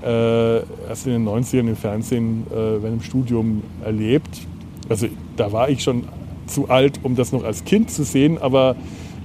[0.02, 4.46] äh, erst in den 90ern im Fernsehen äh, während dem Studium erlebt.
[4.88, 6.04] Also da war ich schon
[6.46, 8.76] zu alt, um das noch als Kind zu sehen, aber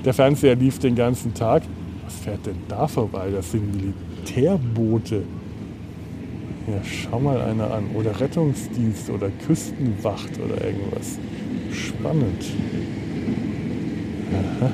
[0.04, 1.64] der Fernseher lief den ganzen Tag.
[2.04, 3.30] Was fährt denn da vorbei?
[3.32, 5.24] Das sind Militärboote.
[6.68, 7.86] Ja, schau mal einer an.
[7.96, 11.20] Oder Rettungsdienst oder Küstenwacht oder irgendwas.
[11.74, 12.46] Spannend.
[14.32, 14.72] Aha.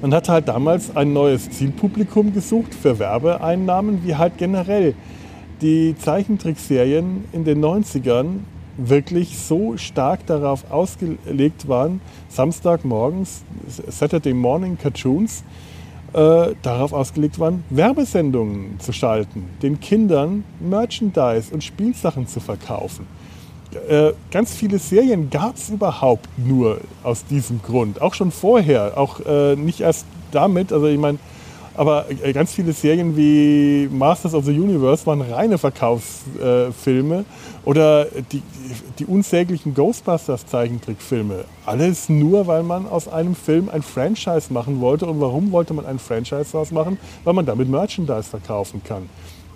[0.00, 4.94] Man hat halt damals ein neues Zielpublikum gesucht für Werbeeinnahmen, wie halt generell
[5.60, 8.40] die Zeichentrickserien in den 90ern
[8.76, 13.42] wirklich so stark darauf ausgelegt waren, Samstagmorgens,
[13.88, 15.42] Saturday Morning Cartoons,
[16.12, 23.06] äh, darauf ausgelegt waren, Werbesendungen zu schalten, den Kindern Merchandise und Spielsachen zu verkaufen.
[23.88, 28.00] Äh, ganz viele Serien gab es überhaupt nur aus diesem Grund.
[28.00, 30.72] Auch schon vorher, auch äh, nicht erst damit.
[30.72, 31.18] Also ich meine,
[31.74, 37.24] aber äh, ganz viele Serien wie Masters of the Universe waren reine Verkaufsfilme
[37.64, 38.42] oder die,
[38.98, 41.44] die unsäglichen Ghostbusters Zeichentrickfilme.
[41.64, 45.06] Alles nur, weil man aus einem Film ein Franchise machen wollte.
[45.06, 46.98] Und warum wollte man ein Franchise daraus machen?
[47.22, 49.08] Weil man damit Merchandise verkaufen kann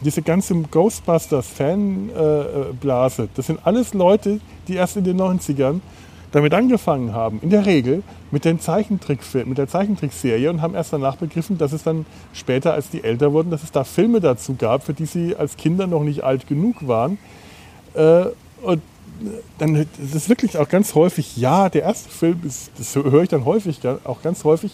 [0.03, 5.81] diese ganze Ghostbusters-Fanblase, das sind alles Leute, die erst in den 90ern
[6.33, 10.93] damit angefangen haben, in der Regel mit, den Zeichentrickfilm, mit der Zeichentrickserie und haben erst
[10.93, 14.55] danach begriffen, dass es dann später, als die älter wurden, dass es da Filme dazu
[14.55, 17.19] gab, für die sie als Kinder noch nicht alt genug waren.
[17.95, 18.25] Äh,
[18.63, 18.83] und
[19.59, 23.45] dann ist wirklich auch ganz häufig, ja, der erste Film ist, das höre ich dann
[23.45, 24.73] häufig, auch ganz häufig,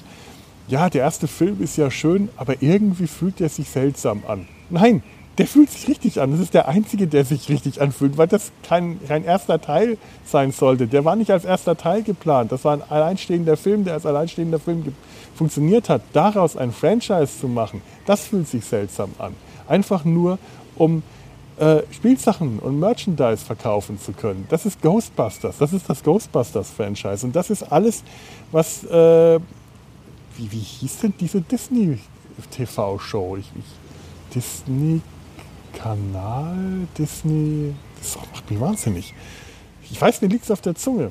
[0.68, 4.46] ja, der erste Film ist ja schön, aber irgendwie fühlt er sich seltsam an.
[4.70, 5.02] Nein,
[5.38, 6.32] der fühlt sich richtig an.
[6.32, 10.50] Das ist der einzige, der sich richtig anfühlt, weil das kein, kein erster Teil sein
[10.50, 10.88] sollte.
[10.88, 12.50] Der war nicht als erster Teil geplant.
[12.50, 14.92] Das war ein alleinstehender Film, der als alleinstehender Film
[15.36, 16.02] funktioniert hat.
[16.12, 19.34] Daraus ein Franchise zu machen, das fühlt sich seltsam an.
[19.68, 20.38] Einfach nur,
[20.74, 21.04] um
[21.58, 24.46] äh, Spielsachen und Merchandise verkaufen zu können.
[24.48, 25.58] Das ist Ghostbusters.
[25.58, 27.24] Das ist das Ghostbusters-Franchise.
[27.24, 28.02] Und das ist alles,
[28.50, 28.82] was.
[28.84, 29.38] Äh,
[30.36, 33.38] wie, wie hieß denn diese Disney-TV-Show?
[34.32, 35.00] Disney
[35.82, 37.74] Kanal, Disney.
[38.00, 39.14] Das macht mich wahnsinnig.
[39.90, 41.10] Ich weiß, mir liegt es auf der Zunge.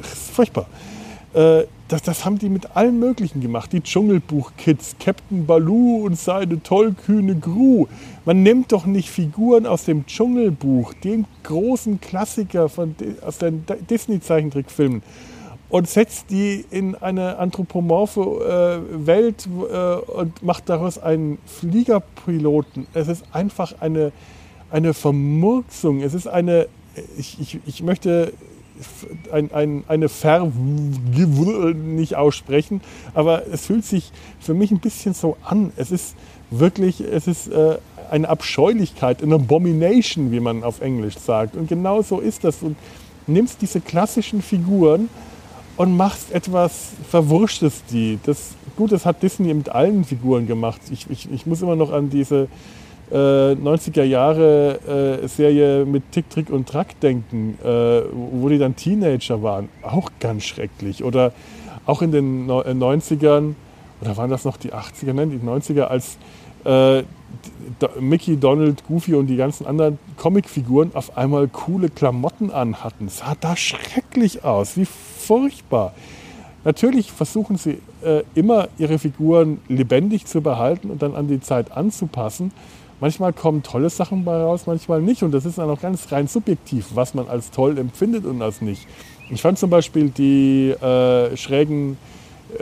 [0.00, 0.66] Das ist furchtbar.
[1.32, 3.72] Äh, das, das haben die mit allen möglichen gemacht.
[3.72, 7.86] Die Dschungelbuch-Kids, Captain Baloo und seine tollkühne Gru.
[8.24, 15.02] Man nimmt doch nicht Figuren aus dem Dschungelbuch, dem großen Klassiker von, aus den Disney-Zeichentrickfilmen,
[15.70, 22.86] und setzt die in eine anthropomorphe äh, Welt äh, und macht daraus einen Fliegerpiloten.
[22.92, 24.12] Es ist einfach eine,
[24.70, 26.02] eine Vermurksung.
[26.02, 26.66] Es ist eine,
[27.16, 28.32] ich, ich, ich möchte
[29.32, 32.80] ein, ein, eine Ver nicht aussprechen,
[33.14, 35.72] aber es fühlt sich für mich ein bisschen so an.
[35.76, 36.16] Es ist
[36.50, 37.78] wirklich, es ist äh,
[38.10, 41.54] eine Abscheulichkeit, eine Abomination, wie man auf Englisch sagt.
[41.54, 42.62] Und genau so ist das.
[42.62, 42.76] Und
[43.26, 45.08] nimmst diese klassischen Figuren
[45.80, 48.18] und machst etwas Verwurschtes die.
[48.24, 50.78] Das, gut, das hat Disney mit allen Figuren gemacht.
[50.90, 52.48] Ich, ich, ich muss immer noch an diese
[53.10, 58.76] äh, 90er Jahre äh, Serie mit Tick, Trick und Track denken, äh, wo die dann
[58.76, 59.70] Teenager waren.
[59.80, 61.02] Auch ganz schrecklich.
[61.02, 61.32] Oder
[61.86, 66.18] auch in den 90ern, äh, oder waren das noch die 80er, nein, die 90er, als
[66.64, 67.02] äh,
[67.98, 73.08] Mickey, Donald, Goofy und die ganzen anderen Comicfiguren auf einmal coole Klamotten anhatten.
[73.08, 75.94] Sah da schrecklich aus, wie furchtbar.
[76.64, 81.72] Natürlich versuchen sie äh, immer ihre Figuren lebendig zu behalten und dann an die Zeit
[81.72, 82.52] anzupassen.
[83.00, 85.22] Manchmal kommen tolle Sachen bei raus, manchmal nicht.
[85.22, 88.60] Und das ist dann auch ganz rein subjektiv, was man als toll empfindet und als
[88.60, 88.86] nicht.
[89.30, 91.96] Ich fand zum Beispiel die äh, schrägen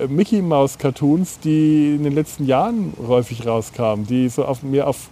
[0.08, 5.08] Mickey Mouse Cartoons, die in den letzten Jahren häufig rauskamen, die so auf mehr auf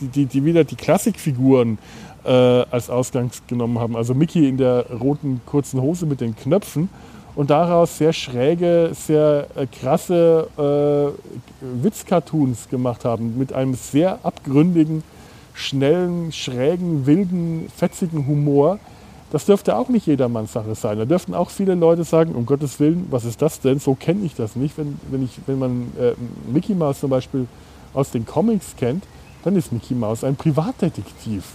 [0.00, 1.78] die, die, die wieder die Klassikfiguren
[2.24, 3.96] äh, als Ausgangs genommen haben.
[3.96, 6.88] Also Mickey in der roten kurzen Hose mit den Knöpfen
[7.34, 15.02] und daraus sehr schräge, sehr äh, krasse äh, Witzcartoons gemacht haben mit einem sehr abgründigen,
[15.52, 18.78] schnellen, schrägen, wilden, fetzigen Humor.
[19.34, 20.96] Das dürfte auch nicht jedermanns Sache sein.
[20.96, 23.80] Da dürften auch viele Leute sagen, um Gottes Willen, was ist das denn?
[23.80, 24.78] So kenne ich das nicht.
[24.78, 26.12] Wenn, wenn, ich, wenn man äh,
[26.52, 27.48] Mickey Mouse zum Beispiel
[27.94, 29.02] aus den Comics kennt,
[29.42, 31.46] dann ist Mickey Mouse ein Privatdetektiv.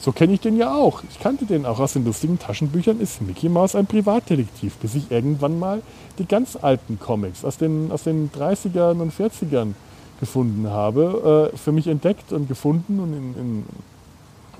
[0.00, 1.04] So kenne ich den ja auch.
[1.08, 2.98] Ich kannte den auch aus den lustigen Taschenbüchern.
[2.98, 5.82] Ist Mickey Mouse ein Privatdetektiv, bis ich irgendwann mal
[6.18, 9.74] die ganz alten Comics aus den, aus den 30ern und 40ern
[10.18, 13.64] gefunden habe, äh, für mich entdeckt und gefunden und in, in,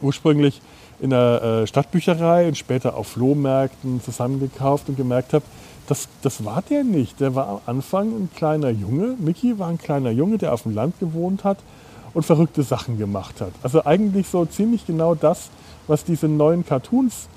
[0.00, 0.60] ursprünglich
[1.00, 5.44] in der äh, Stadtbücherei und später auf Flohmärkten zusammengekauft und gemerkt habe,
[5.86, 7.20] das, das war der nicht.
[7.20, 9.16] Der war am Anfang ein kleiner Junge.
[9.18, 11.58] Mickey war ein kleiner Junge, der auf dem Land gewohnt hat
[12.14, 13.52] und verrückte Sachen gemacht hat.
[13.62, 15.50] Also eigentlich so ziemlich genau das,
[15.86, 17.28] was diese neuen Cartoons,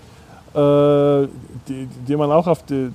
[0.53, 1.27] äh,
[1.67, 2.91] die, die, man auch auf die,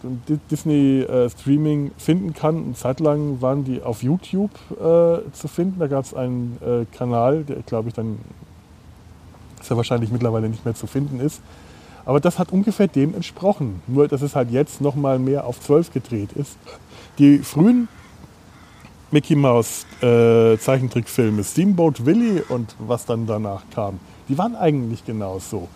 [0.51, 2.57] Disney äh, Streaming finden kann.
[2.57, 5.81] Eine Zeit lang waren die auf YouTube äh, zu finden.
[5.81, 8.19] Da gab es einen äh, Kanal, der glaube ich dann
[9.69, 11.41] sehr wahrscheinlich mittlerweile nicht mehr zu finden ist.
[12.05, 13.83] Aber das hat ungefähr dem entsprochen.
[13.87, 16.57] Nur, dass es halt jetzt noch mal mehr auf 12 gedreht ist.
[17.19, 17.89] Die frühen
[19.11, 25.69] Mickey Mouse äh, Zeichentrickfilme, Steamboat Willie und was dann danach kam, die waren eigentlich genauso.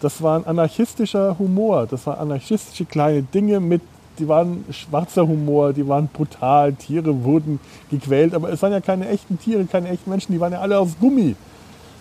[0.00, 3.82] Das war ein anarchistischer Humor, das waren anarchistische kleine Dinge mit,
[4.18, 7.58] die waren schwarzer Humor, die waren brutal, Tiere wurden
[7.90, 10.78] gequält, aber es waren ja keine echten Tiere, keine echten Menschen, die waren ja alle
[10.78, 11.34] aus Gummi.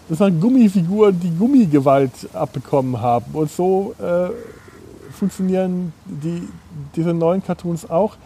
[0.08, 3.34] Das waren Gummifiguren, die Gummigewalt abbekommen haben.
[3.34, 4.30] Und so äh,
[5.12, 6.48] funktionieren die,
[6.96, 8.18] diese neuen Cartoons auch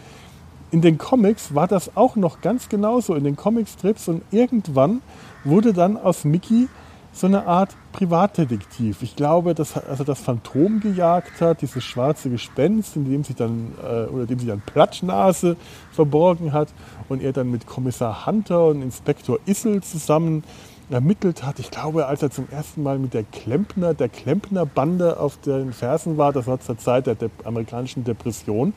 [0.70, 4.08] in den Comics war das auch noch ganz genauso, in den Comicstrips.
[4.08, 5.02] Und irgendwann
[5.44, 6.68] wurde dann aus Mickey
[7.12, 9.02] so eine Art Privatdetektiv.
[9.02, 13.72] Ich glaube, dass also das Phantom gejagt hat, dieses schwarze Gespenst, in dem sich dann
[13.82, 15.56] äh, oder dem sich dann Platschnase
[15.90, 16.68] verborgen hat
[17.08, 20.44] und er dann mit Kommissar Hunter und Inspektor Issel zusammen
[20.90, 21.58] ermittelt hat.
[21.58, 26.18] Ich glaube, als er zum ersten Mal mit der Klempner, der Klempner-Bande auf den Fersen
[26.18, 28.72] war, das war zur Zeit der, der amerikanischen Depression,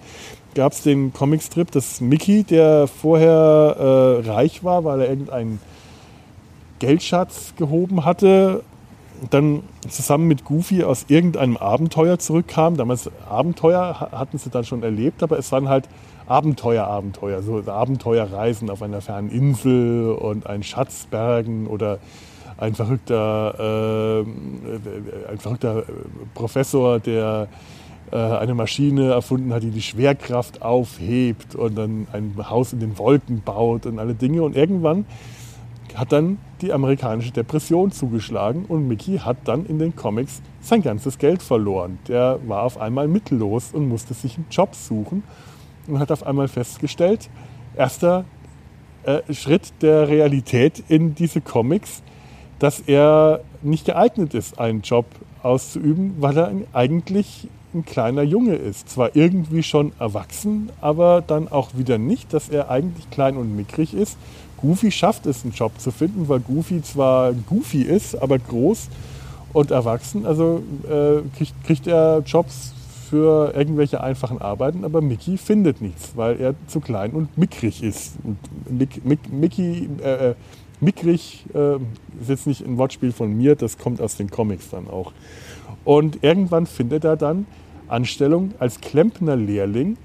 [0.55, 5.59] gab es den Comicstrip, das Mickey, der vorher äh, reich war, weil er irgendeinen
[6.79, 8.63] Geldschatz gehoben hatte,
[9.29, 12.75] dann zusammen mit Goofy aus irgendeinem Abenteuer zurückkam.
[12.75, 15.87] Damals Abenteuer hatten sie dann schon erlebt, aber es waren halt
[16.27, 21.99] Abenteuer, Abenteuer, so Abenteuerreisen auf einer fernen Insel und ein Schatzbergen oder
[22.57, 25.83] ein verrückter, äh, ein verrückter
[26.33, 27.47] Professor, der
[28.11, 32.97] äh, eine Maschine erfunden hat, die die Schwerkraft aufhebt und dann ein Haus in den
[32.97, 34.43] Wolken baut und alle Dinge.
[34.43, 35.05] Und irgendwann
[35.95, 41.17] hat dann die amerikanische Depression zugeschlagen und Mickey hat dann in den Comics sein ganzes
[41.17, 41.99] Geld verloren.
[42.07, 45.23] Der war auf einmal mittellos und musste sich einen Job suchen
[45.87, 47.29] und hat auf einmal festgestellt,
[47.75, 48.25] erster
[49.03, 52.01] äh, Schritt der Realität in diese Comics,
[52.59, 55.05] dass er nicht geeignet ist, einen Job
[55.41, 58.89] auszuüben, weil er eigentlich ein kleiner Junge ist.
[58.89, 63.93] Zwar irgendwie schon erwachsen, aber dann auch wieder nicht, dass er eigentlich klein und mickrig
[63.93, 64.17] ist.
[64.57, 68.89] Goofy schafft es, einen Job zu finden, weil Goofy zwar Goofy ist, aber groß
[69.51, 70.25] und erwachsen.
[70.25, 72.73] Also äh, kriegt, kriegt er Jobs
[73.13, 78.15] für irgendwelche einfachen Arbeiten, aber Mickey findet nichts, weil er zu klein und mickrig ist.
[78.23, 78.39] Und
[78.71, 80.35] Mick, Mick, Mickey, äh, äh,
[80.79, 81.75] mickrig äh,
[82.19, 85.11] ist jetzt nicht ein Wortspiel von mir, das kommt aus den Comics dann auch.
[85.85, 87.45] Und irgendwann findet er dann
[87.87, 89.95] Anstellung als Klempnerlehrling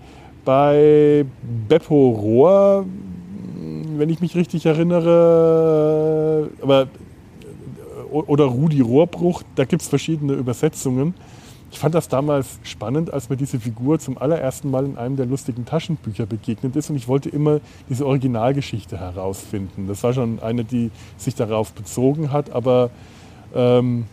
[0.44, 1.24] bei
[1.66, 2.84] Beppo Rohr,
[3.96, 6.88] wenn ich mich richtig erinnere, aber,
[8.10, 11.14] oder Rudi Rohrbruch, da gibt es verschiedene Übersetzungen.
[11.70, 15.26] Ich fand das damals spannend, als mir diese Figur zum allerersten Mal in einem der
[15.26, 19.86] lustigen Taschenbücher begegnet ist und ich wollte immer diese Originalgeschichte herausfinden.
[19.86, 22.90] Das war schon eine, die sich darauf bezogen hat, aber
[23.54, 24.06] ähm,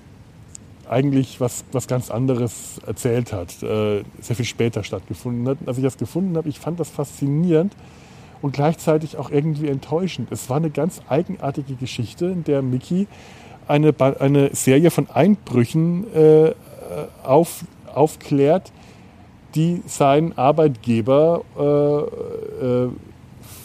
[0.90, 5.58] eigentlich was, was ganz anderes erzählt hat, äh, sehr viel später stattgefunden hat.
[5.66, 7.74] Als ich das gefunden habe, ich fand das faszinierend
[8.42, 10.32] und gleichzeitig auch irgendwie enttäuschend.
[10.32, 13.08] Es war eine ganz eigenartige Geschichte, in der Mickey
[13.68, 16.54] eine, eine Serie von Einbrüchen äh,
[17.24, 18.72] auf, aufklärt,
[19.56, 22.90] die sein Arbeitgeber äh, äh,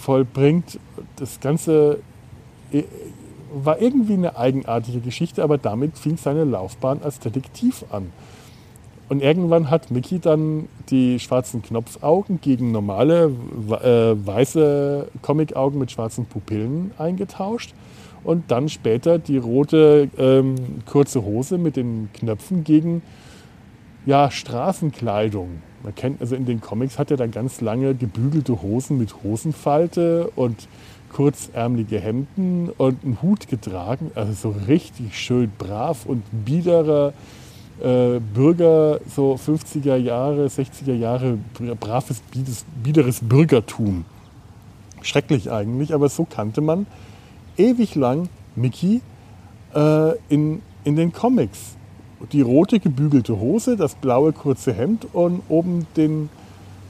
[0.01, 0.79] vollbringt.
[1.17, 2.01] Das Ganze
[2.73, 2.85] äh,
[3.53, 8.13] war irgendwie eine eigenartige Geschichte, aber damit fing seine Laufbahn als Detektiv an.
[9.09, 13.33] Und irgendwann hat Mickey dann die schwarzen Knopfaugen gegen normale
[13.83, 17.75] äh, weiße Comicaugen mit schwarzen Pupillen eingetauscht
[18.25, 20.57] und dann später die rote ähm,
[20.87, 23.03] kurze Hose mit den Knöpfen gegen
[24.07, 25.63] ja, Straßenkleidung.
[25.83, 30.31] Man kennt, also in den Comics hat er dann ganz lange gebügelte Hosen mit Hosenfalte
[30.37, 30.69] und
[31.13, 34.11] kurzärmelige Hemden und einen Hut getragen.
[34.15, 37.13] Also so richtig schön brav und biederer
[37.83, 41.39] äh, Bürger, so 50er Jahre, 60er Jahre,
[41.81, 42.23] braves,
[42.83, 44.05] biederes Bürgertum.
[45.03, 46.87] Schrecklich eigentlich, aber so kannte man
[47.61, 49.03] ewig lang Mickey
[49.75, 51.77] äh, in, in den Comics.
[52.33, 56.29] Die rote gebügelte Hose, das blaue kurze Hemd und oben den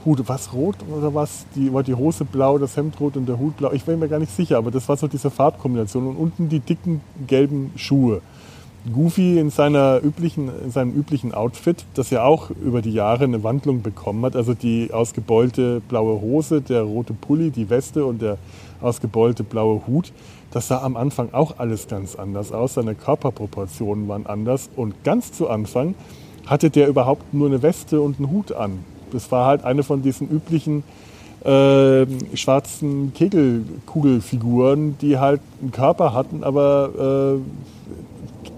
[0.05, 0.27] Hut.
[0.27, 1.45] Was rot oder was?
[1.55, 3.71] Die, war die Hose blau, das Hemd rot und der Hut blau.
[3.71, 6.07] Ich bin mir gar nicht sicher, aber das war so diese Farbkombination.
[6.07, 8.21] Und unten die dicken gelben Schuhe.
[8.91, 13.43] Goofy in, seiner üblichen, in seinem üblichen Outfit, das ja auch über die Jahre eine
[13.43, 14.35] Wandlung bekommen hat.
[14.35, 18.37] Also die ausgebeulte blaue Hose, der rote Pulli, die Weste und der
[18.81, 20.11] ausgebeulte blaue Hut.
[20.51, 22.73] Das sah am Anfang auch alles ganz anders aus.
[22.73, 24.69] Seine Körperproportionen waren anders.
[24.75, 25.95] Und ganz zu Anfang
[26.47, 28.83] hatte der überhaupt nur eine Weste und einen Hut an.
[29.11, 30.83] Das war halt eine von diesen üblichen
[31.45, 37.80] äh, schwarzen Kegelkugelfiguren, die halt einen Körper hatten, aber äh,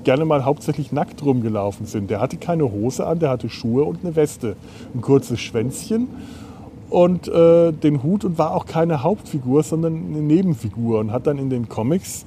[0.04, 2.10] gerne mal hauptsächlich nackt rumgelaufen sind.
[2.10, 4.56] Der hatte keine Hose an, der hatte Schuhe und eine Weste,
[4.94, 6.08] ein kurzes Schwänzchen.
[6.90, 11.40] Und äh, den Hut und war auch keine Hauptfigur, sondern eine Nebenfigur und hat dann
[11.40, 12.26] in den Comics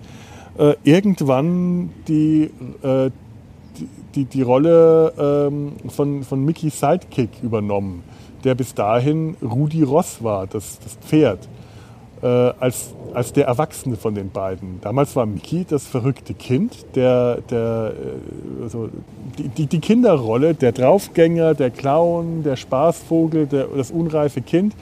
[0.58, 2.50] äh, irgendwann die,
[2.82, 3.10] äh,
[3.78, 8.02] die, die, die, Rolle ähm, von, von Mickey Sidekick übernommen,
[8.42, 11.46] der bis dahin Rudi Ross war, das, das Pferd
[12.22, 14.80] äh, als, als der Erwachsene von den beiden.
[14.80, 18.88] Damals war Mickey das verrückte Kind, der, der, äh, also
[19.38, 24.74] die, die, die Kinderrolle, der Draufgänger, der Clown, der Spaßvogel, der, das unreife Kind.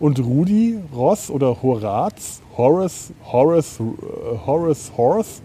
[0.00, 5.42] Und Rudi Ross oder Horaz, Horace, Horace, äh, Horace Horse,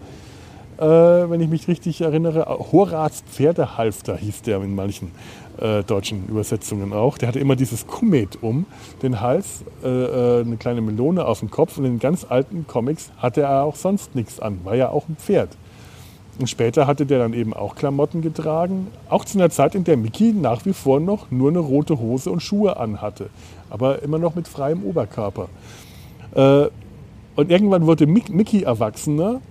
[0.78, 5.12] äh, wenn ich mich richtig erinnere, Horaz Pferdehalfter hieß der in manchen
[5.60, 7.18] äh, deutschen Übersetzungen auch.
[7.18, 8.66] Der hatte immer dieses Kumet um
[9.02, 13.12] den Hals, äh, äh, eine kleine Melone auf dem Kopf und in ganz alten Comics
[13.18, 15.50] hatte er auch sonst nichts an, war ja auch ein Pferd.
[16.40, 19.98] Und später hatte der dann eben auch Klamotten getragen, auch zu einer Zeit, in der
[19.98, 23.30] Mickey nach wie vor noch nur eine rote Hose und Schuhe anhatte,
[23.70, 25.50] aber immer noch mit freiem Oberkörper.
[26.36, 26.68] Äh,
[27.36, 29.42] und irgendwann wurde Mickey erwachsener.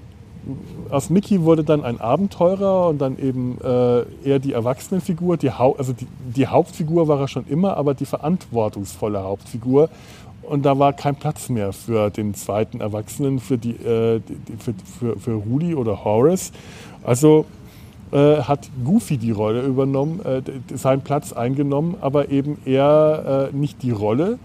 [0.90, 5.36] Aus Mickey wurde dann ein Abenteurer und dann eben äh, eher die Erwachsenenfigur.
[5.36, 9.88] Die also die, die Hauptfigur war er schon immer, aber die verantwortungsvolle Hauptfigur.
[10.42, 14.20] Und da war kein Platz mehr für den zweiten Erwachsenen, für, die, äh,
[14.58, 16.52] für, für, für Rudi oder Horace.
[17.02, 17.46] Also
[18.12, 20.42] äh, hat Goofy die Rolle übernommen, äh,
[20.76, 24.38] seinen Platz eingenommen, aber eben eher äh, nicht die Rolle,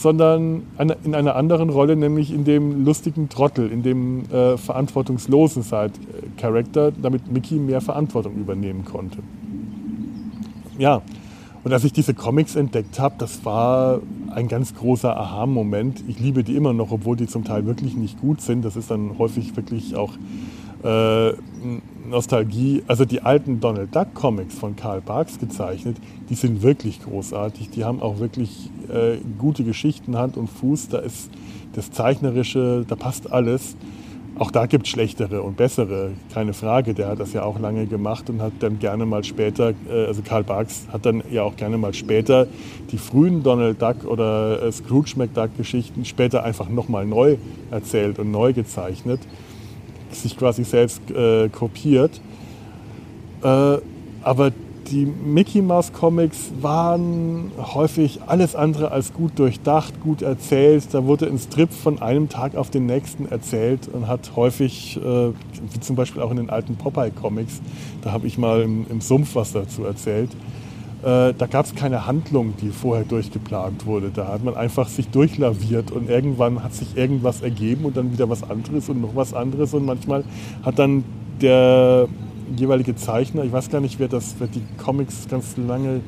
[0.00, 0.62] sondern
[1.04, 7.30] in einer anderen Rolle, nämlich in dem lustigen Trottel, in dem äh, verantwortungslosen Side-Charakter, damit
[7.30, 9.18] Mickey mehr Verantwortung übernehmen konnte.
[10.78, 11.02] Ja,
[11.64, 16.02] und als ich diese Comics entdeckt habe, das war ein ganz großer Aha-Moment.
[16.08, 18.64] Ich liebe die immer noch, obwohl die zum Teil wirklich nicht gut sind.
[18.64, 20.14] Das ist dann häufig wirklich auch
[20.82, 21.32] äh,
[22.08, 22.82] Nostalgie.
[22.86, 25.98] Also die alten Donald Duck Comics von Karl Barks gezeichnet,
[26.30, 27.70] die sind wirklich großartig.
[27.70, 30.88] Die haben auch wirklich äh, gute Geschichten Hand und Fuß.
[30.88, 31.28] Da ist
[31.74, 33.76] das Zeichnerische, da passt alles.
[34.38, 36.94] Auch da gibt es schlechtere und bessere, keine Frage.
[36.94, 40.22] Der hat das ja auch lange gemacht und hat dann gerne mal später, äh, also
[40.22, 42.46] Karl Barks hat dann ja auch gerne mal später
[42.92, 47.36] die frühen Donald Duck oder äh, Scrooge McDuck Geschichten später einfach nochmal neu
[47.72, 49.20] erzählt und neu gezeichnet,
[50.12, 52.20] sich quasi selbst äh, kopiert.
[53.42, 53.78] Äh,
[54.22, 54.52] aber
[54.90, 60.92] die Mickey Mouse Comics waren häufig alles andere als gut durchdacht, gut erzählt.
[60.92, 65.00] Da wurde ein Strip von einem Tag auf den nächsten erzählt und hat häufig, äh,
[65.02, 67.60] wie zum Beispiel auch in den alten Popeye Comics,
[68.02, 70.30] da habe ich mal im, Sumpf was dazu erzählt.
[71.02, 74.10] Äh, da gab es keine Handlung, die vorher durchgeplant wurde.
[74.14, 78.28] Da hat man einfach sich durchlaviert und irgendwann hat sich irgendwas ergeben und dann wieder
[78.28, 80.24] was anderes und noch was anderes und manchmal
[80.62, 81.04] hat dann
[81.40, 82.08] der
[82.56, 86.00] jeweilige Zeichner, ich weiß gar nicht, wer das, wer die Comics ganz lange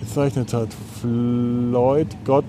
[0.00, 0.68] gezeichnet hat.
[1.00, 2.44] Floyd Gott,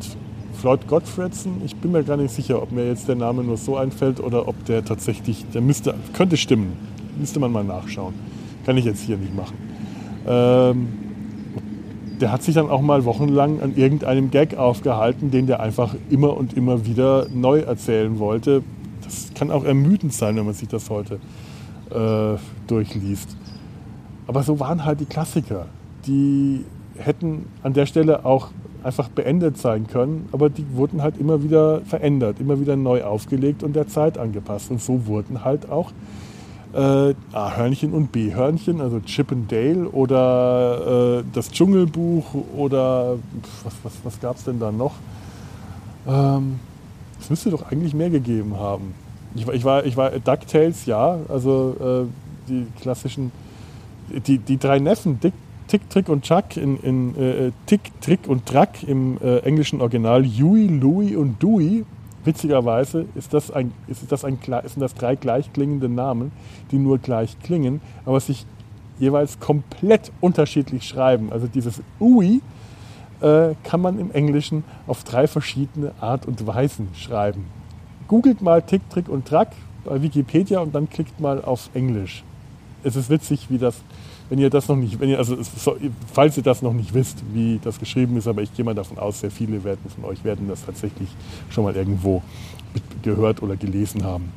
[0.54, 1.62] Floyd Gottfredson.
[1.66, 4.48] Ich bin mir gar nicht sicher, ob mir jetzt der Name nur so einfällt oder
[4.48, 6.74] ob der tatsächlich, der müsste, könnte stimmen.
[7.18, 8.14] Müsste man mal nachschauen.
[8.66, 9.58] Kann ich jetzt hier nicht machen.
[10.28, 10.88] Ähm,
[12.20, 16.38] der hat sich dann auch mal wochenlang an irgendeinem Gag aufgehalten, den der einfach immer
[16.38, 18.64] und immer wieder neu erzählen wollte.
[19.04, 21.20] Das kann auch ermüdend sein, wenn man sich das heute
[21.92, 22.38] äh,
[22.68, 23.36] durchliest.
[24.28, 25.68] Aber so waren halt die Klassiker.
[26.06, 26.66] Die
[26.98, 28.50] hätten an der Stelle auch
[28.84, 33.64] einfach beendet sein können, aber die wurden halt immer wieder verändert, immer wieder neu aufgelegt
[33.64, 34.72] und der Zeit angepasst.
[34.72, 35.92] Und so wurden halt auch
[36.74, 43.18] äh, A-Hörnchen und B-Hörnchen, also Chip and Dale oder äh, das Dschungelbuch oder
[43.64, 44.94] was, was, was gab es denn da noch?
[46.08, 46.60] Ähm,
[47.20, 48.94] es müsste doch eigentlich mehr gegeben haben.
[49.36, 53.32] Ich, ich, war, ich war DuckTales, ja, also äh, die klassischen,
[54.10, 55.34] die, die drei Neffen, Dick,
[55.68, 60.26] Tick, Trick und Chuck, in, in äh, Tick, Trick und Track im äh, englischen Original,
[60.26, 61.86] Huey, Louie und Dewey.
[62.26, 66.32] Witzigerweise ist das ein, ist das ein, sind das drei gleich klingende Namen,
[66.72, 68.46] die nur gleich klingen, aber sich
[69.00, 71.32] jeweils komplett unterschiedlich schreiben.
[71.32, 72.42] Also dieses Ui
[73.22, 77.61] äh, kann man im Englischen auf drei verschiedene Art und Weisen schreiben
[78.12, 79.54] googelt mal Tick, Trick und Track
[79.86, 82.26] bei Wikipedia und dann klickt mal auf Englisch.
[82.84, 83.78] Es ist witzig, wie das,
[84.30, 85.38] wenn ihr das noch nicht, wenn ihr, also
[86.12, 89.00] falls ihr das noch nicht wisst, wie das geschrieben ist, aber ich gehe mal davon
[89.00, 91.08] aus, sehr viele werden von euch werden das tatsächlich
[91.52, 92.22] schon mal irgendwo
[93.02, 94.30] gehört oder gelesen haben.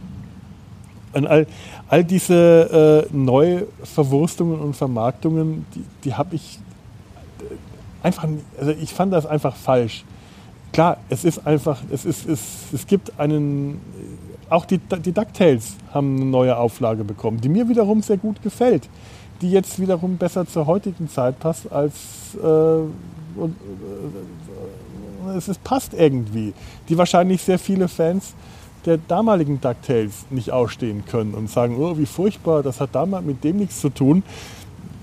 [1.12, 1.44] Und all,
[1.88, 6.60] all diese äh, Neuverwurstungen und Vermarktungen, die, die habe ich
[7.40, 10.04] äh, einfach, also ich fand das einfach falsch
[10.74, 12.40] klar, es ist einfach, es, ist, es,
[12.72, 13.80] es gibt einen,
[14.50, 18.88] auch die, die DuckTales haben eine neue Auflage bekommen, die mir wiederum sehr gut gefällt,
[19.40, 21.94] die jetzt wiederum besser zur heutigen Zeit passt als,
[22.34, 23.56] äh, und,
[25.26, 26.52] äh, es ist, passt irgendwie,
[26.88, 28.34] die wahrscheinlich sehr viele Fans
[28.84, 33.42] der damaligen DuckTales nicht ausstehen können und sagen, oh, wie furchtbar, das hat damals mit
[33.42, 34.22] dem nichts zu tun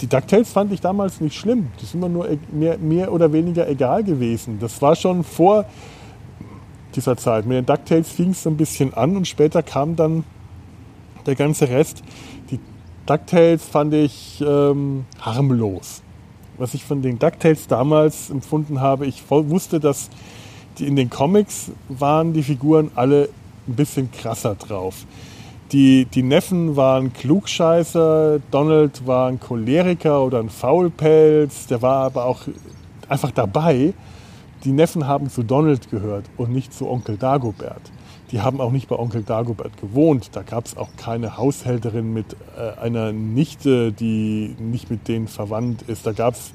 [0.01, 1.67] die DuckTales fand ich damals nicht schlimm.
[1.75, 4.57] Das ist immer nur e-, mehr, mehr oder weniger egal gewesen.
[4.59, 5.65] Das war schon vor
[6.95, 7.45] dieser Zeit.
[7.45, 10.23] Mit den DuckTales fing es so ein bisschen an und später kam dann
[11.25, 12.03] der ganze Rest.
[12.49, 12.59] Die
[13.05, 16.01] DuckTales fand ich ähm, harmlos.
[16.57, 20.09] Was ich von den DuckTales damals empfunden habe, ich wusste, dass
[20.77, 23.29] die in den Comics waren die Figuren alle
[23.67, 25.05] ein bisschen krasser drauf.
[25.71, 32.25] Die, die Neffen waren Klugscheißer, Donald war ein Choleriker oder ein Faulpelz, der war aber
[32.25, 32.41] auch
[33.07, 33.93] einfach dabei.
[34.65, 37.81] Die Neffen haben zu Donald gehört und nicht zu Onkel Dagobert.
[38.31, 40.29] Die haben auch nicht bei Onkel Dagobert gewohnt.
[40.33, 45.83] Da gab es auch keine Haushälterin mit äh, einer Nichte, die nicht mit denen verwandt
[45.83, 46.05] ist.
[46.05, 46.51] Da gab es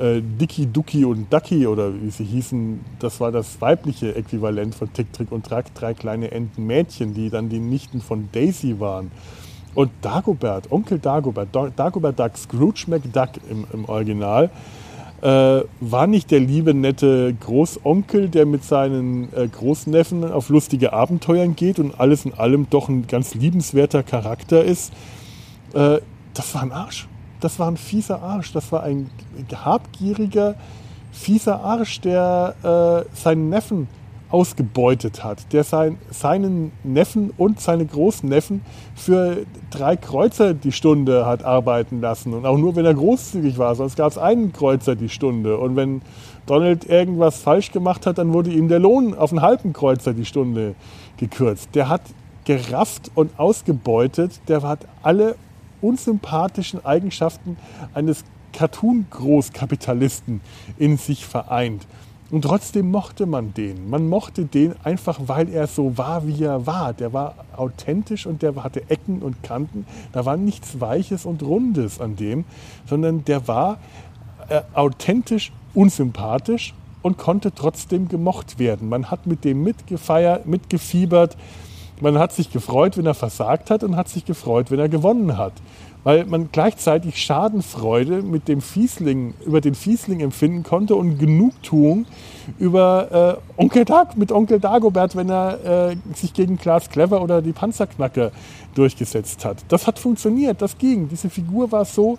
[0.00, 2.80] äh, Dicky, Ducky und Ducky oder wie sie hießen.
[2.98, 5.74] Das war das weibliche Äquivalent von Tick, Trick und Track.
[5.74, 9.10] Drei kleine Entenmädchen, die dann die Nichten von Daisy waren.
[9.74, 14.50] Und Dagobert, Onkel Dagobert, Dagobert Duck, Scrooge McDuck im, im Original,
[15.22, 21.54] äh, war nicht der liebe, nette Großonkel, der mit seinen äh, Großneffen auf lustige Abenteuern
[21.54, 24.92] geht und alles in allem doch ein ganz liebenswerter Charakter ist.
[25.74, 25.98] Äh,
[26.34, 27.06] das war ein Arsch.
[27.40, 28.52] Das war ein fieser Arsch.
[28.52, 29.10] Das war ein
[29.52, 30.54] habgieriger,
[31.12, 33.88] fieser Arsch, der äh, seinen Neffen
[34.30, 38.62] ausgebeutet hat, der sein, seinen Neffen und seine Großneffen
[38.94, 39.38] für
[39.70, 42.32] drei Kreuzer die Stunde hat arbeiten lassen.
[42.32, 45.58] Und auch nur, wenn er großzügig war, sonst gab es einen Kreuzer die Stunde.
[45.58, 46.02] Und wenn
[46.46, 50.24] Donald irgendwas falsch gemacht hat, dann wurde ihm der Lohn auf einen halben Kreuzer die
[50.24, 50.74] Stunde
[51.16, 51.70] gekürzt.
[51.74, 52.02] Der hat
[52.44, 55.34] gerafft und ausgebeutet, der hat alle
[55.80, 57.56] unsympathischen Eigenschaften
[57.94, 60.40] eines Cartoon-Großkapitalisten
[60.78, 61.86] in sich vereint.
[62.30, 63.90] Und trotzdem mochte man den.
[63.90, 66.92] Man mochte den einfach, weil er so war, wie er war.
[66.92, 69.84] Der war authentisch und der hatte Ecken und Kanten.
[70.12, 72.44] Da war nichts Weiches und Rundes an dem,
[72.86, 73.78] sondern der war
[74.48, 76.72] äh, authentisch, unsympathisch
[77.02, 78.88] und konnte trotzdem gemocht werden.
[78.88, 81.36] Man hat mit dem mitgefeiert, mitgefiebert.
[82.00, 85.36] Man hat sich gefreut, wenn er versagt hat und hat sich gefreut, wenn er gewonnen
[85.36, 85.52] hat
[86.02, 92.06] weil man gleichzeitig Schadenfreude mit dem Fiesling, über den Fiesling empfinden konnte und Genugtuung
[92.58, 97.42] über äh, Onkel Dag, mit Onkel Dagobert, wenn er äh, sich gegen Klaas Clever oder
[97.42, 98.32] die Panzerknacker
[98.74, 99.58] durchgesetzt hat.
[99.68, 101.08] Das hat funktioniert, das ging.
[101.08, 102.18] Diese Figur war so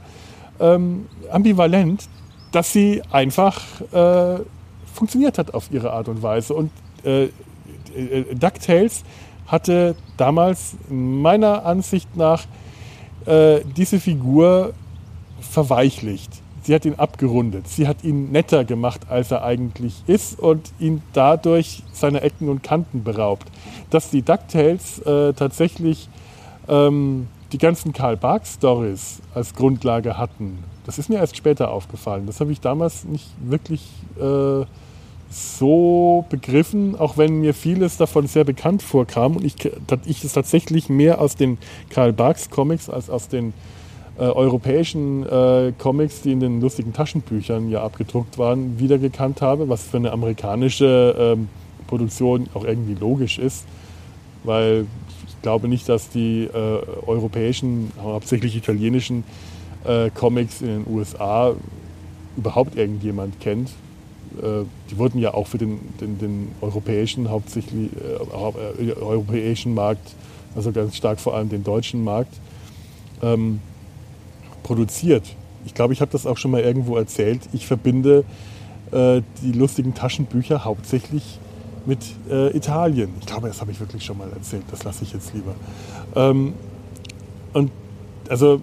[0.59, 2.07] ähm, ambivalent,
[2.51, 3.61] dass sie einfach
[3.91, 4.41] äh,
[4.93, 6.53] funktioniert hat auf ihre Art und Weise.
[6.53, 6.69] Und
[7.03, 7.29] äh,
[7.95, 9.03] äh, DuckTales
[9.47, 12.45] hatte damals meiner Ansicht nach
[13.25, 14.73] äh, diese Figur
[15.39, 16.41] verweichlicht.
[16.63, 17.67] Sie hat ihn abgerundet.
[17.67, 22.61] Sie hat ihn netter gemacht, als er eigentlich ist und ihn dadurch seiner Ecken und
[22.61, 23.47] Kanten beraubt.
[23.89, 26.07] Dass die DuckTales äh, tatsächlich
[26.67, 32.25] ähm, die ganzen Karl Barks Stories als Grundlage hatten, das ist mir erst später aufgefallen.
[32.25, 33.87] Das habe ich damals nicht wirklich
[34.19, 34.65] äh,
[35.31, 39.55] so begriffen, auch wenn mir vieles davon sehr bekannt vorkam und ich,
[40.05, 41.57] ich es tatsächlich mehr aus den
[41.89, 43.53] Karl Barks Comics als aus den
[44.19, 49.83] äh, europäischen äh, Comics, die in den lustigen Taschenbüchern ja abgedruckt waren, wiedergekannt habe, was
[49.83, 51.47] für eine amerikanische ähm,
[51.87, 53.65] Produktion auch irgendwie logisch ist,
[54.43, 54.85] weil
[55.27, 59.23] ich glaube nicht, dass die äh, europäischen, hauptsächlich italienischen
[59.85, 61.53] äh, Comics in den USA
[62.35, 63.69] überhaupt irgendjemand kennt
[64.89, 70.15] die wurden ja auch für den, den, den europäischen, hauptsächlich äh, äh, europäischen Markt,
[70.55, 72.33] also ganz stark vor allem den deutschen Markt,
[73.21, 73.59] ähm,
[74.63, 75.35] produziert.
[75.65, 77.41] Ich glaube, ich habe das auch schon mal irgendwo erzählt.
[77.53, 78.23] Ich verbinde
[78.91, 81.39] äh, die lustigen Taschenbücher hauptsächlich
[81.85, 83.09] mit äh, Italien.
[83.19, 84.63] Ich glaube, das habe ich wirklich schon mal erzählt.
[84.71, 85.55] Das lasse ich jetzt lieber.
[86.15, 86.53] Ähm,
[87.53, 87.71] und
[88.29, 88.61] also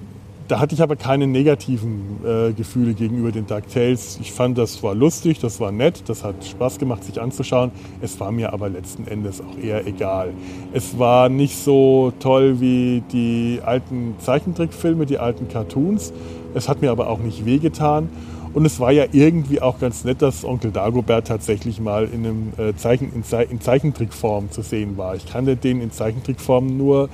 [0.49, 4.19] da hatte ich aber keine negativen äh, Gefühle gegenüber den DuckTales.
[4.21, 7.71] Ich fand, das war lustig, das war nett, das hat Spaß gemacht, sich anzuschauen.
[8.01, 10.33] Es war mir aber letzten Endes auch eher egal.
[10.73, 16.15] Es war nicht so toll wie die alten Zeichentrickfilme, die alten Cartoons.
[16.55, 18.09] Es hat mir aber auch nicht wehgetan.
[18.55, 22.53] Und es war ja irgendwie auch ganz nett, dass Onkel Dagobert tatsächlich mal in, einem,
[22.57, 25.15] äh, Zeichen, in, Ze in Zeichentrickform zu sehen war.
[25.15, 27.11] Ich kannte den in Zeichentrickform nur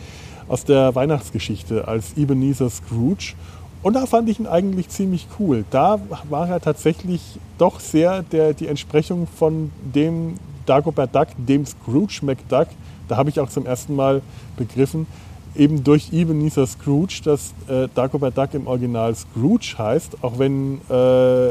[0.48, 3.34] aus der Weihnachtsgeschichte als Ebenezer Scrooge.
[3.82, 5.64] Und da fand ich ihn eigentlich ziemlich cool.
[5.70, 7.20] Da war er tatsächlich
[7.58, 10.36] doch sehr der, die Entsprechung von dem
[10.66, 12.68] Dagobert Duck, dem Scrooge McDuck.
[13.08, 14.22] Da habe ich auch zum ersten Mal
[14.56, 15.06] begriffen,
[15.54, 21.50] eben durch Ebenezer Scrooge, dass äh, Dagobert Duck im Original Scrooge heißt, auch wenn äh,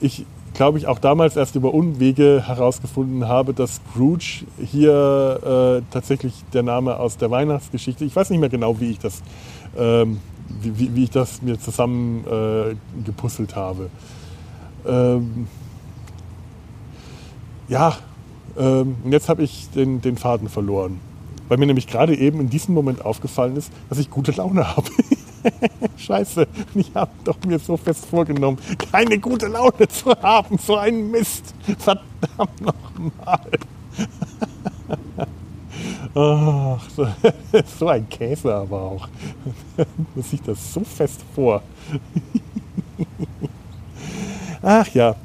[0.00, 0.24] ich
[0.54, 6.62] glaube ich, auch damals erst über Unwege herausgefunden habe, dass Scrooge hier äh, tatsächlich der
[6.62, 9.22] Name aus der Weihnachtsgeschichte, ich weiß nicht mehr genau, wie ich das,
[9.76, 10.20] ähm,
[10.62, 13.90] wie, wie, ich das mir zusammen äh, gepuzzelt habe.
[14.86, 15.48] Ähm,
[17.68, 17.96] ja,
[18.56, 21.00] ähm, jetzt habe ich den, den Faden verloren,
[21.48, 24.88] weil mir nämlich gerade eben in diesem Moment aufgefallen ist, dass ich gute Laune habe.
[25.96, 28.58] Scheiße, ich habe doch mir so fest vorgenommen,
[28.90, 30.58] keine gute Laune zu haben.
[30.58, 31.54] So ein Mist.
[31.78, 33.50] Verdammt nochmal.
[37.78, 39.08] So ein Käse aber auch.
[40.14, 41.62] Muss ich das so fest vor.
[44.62, 45.16] Ach ja.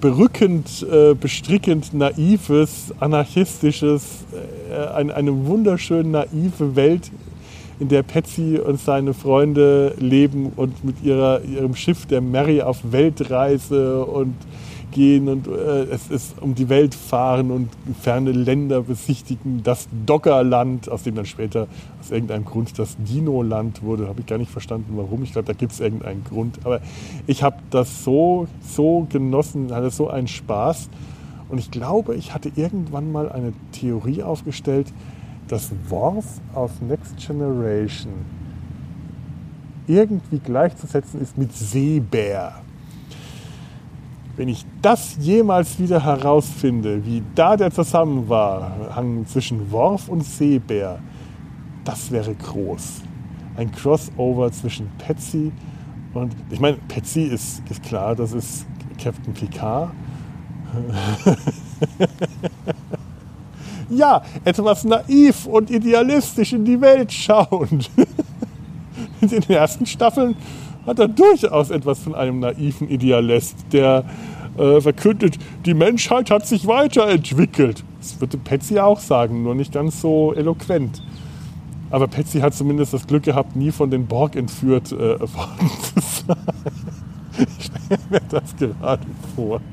[0.00, 4.24] berückend, äh, bestrickend naives, anarchistisches,
[4.70, 7.10] äh, eine, eine wunderschön naive Welt,
[7.80, 12.78] in der Patsy und seine Freunde leben und mit ihrer, ihrem Schiff der Mary auf
[12.90, 14.34] Weltreise und
[14.90, 17.70] gehen und äh, es ist um die Welt fahren und
[18.00, 19.62] ferne Länder besichtigen.
[19.62, 21.66] Das Doggerland, aus dem dann später
[22.00, 25.22] aus irgendeinem Grund das Dino-Land wurde, habe ich gar nicht verstanden, warum.
[25.22, 26.58] Ich glaube, da gibt es irgendeinen Grund.
[26.64, 26.80] Aber
[27.26, 30.88] ich habe das so, so genossen, hatte so einen Spaß.
[31.48, 34.92] Und ich glaube, ich hatte irgendwann mal eine Theorie aufgestellt,
[35.48, 38.12] dass Worf aus Next Generation
[39.86, 42.60] irgendwie gleichzusetzen ist mit Seebär.
[44.38, 51.00] Wenn ich das jemals wieder herausfinde, wie da der Zusammenhang zwischen Worf und Seebär,
[51.84, 53.02] das wäre groß.
[53.56, 55.50] Ein Crossover zwischen Patsy
[56.14, 58.64] und, ich meine, Patsy ist, ist klar, das ist
[59.02, 59.90] Captain Picard.
[63.90, 67.90] ja, etwas naiv und idealistisch in die Welt schauend.
[69.20, 70.36] in den ersten Staffeln
[70.88, 74.04] hat er durchaus etwas von einem naiven Idealist, der
[74.56, 77.84] äh, verkündet, die Menschheit hat sich weiterentwickelt.
[78.00, 81.02] Das würde Patsy auch sagen, nur nicht ganz so eloquent.
[81.90, 86.00] Aber Patsy hat zumindest das Glück gehabt, nie von den Borg entführt äh, worden zu
[86.26, 86.36] sein.
[87.38, 89.60] Ich stelle mir das gerade vor.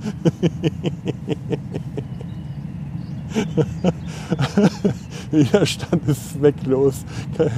[5.32, 7.06] Widerstand ist zwecklos.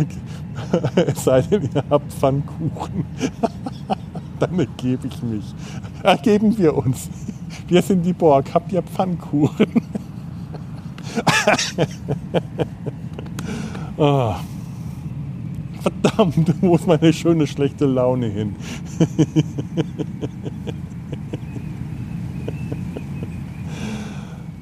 [0.96, 3.06] Es sei denn, ihr habt Pfannkuchen.
[4.40, 5.46] Dann ergebe ich mich.
[6.04, 7.10] Ergeben wir uns.
[7.68, 8.54] Wir sind die Borg.
[8.54, 9.68] Habt ihr Pfannkuchen?
[13.98, 14.34] oh.
[15.82, 18.56] Verdammt, wo ist meine schöne schlechte Laune hin?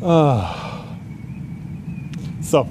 [0.02, 0.54] ah.
[2.42, 2.68] So.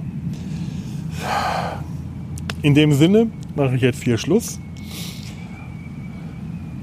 [2.62, 4.58] In dem Sinne mache ich jetzt hier Schluss.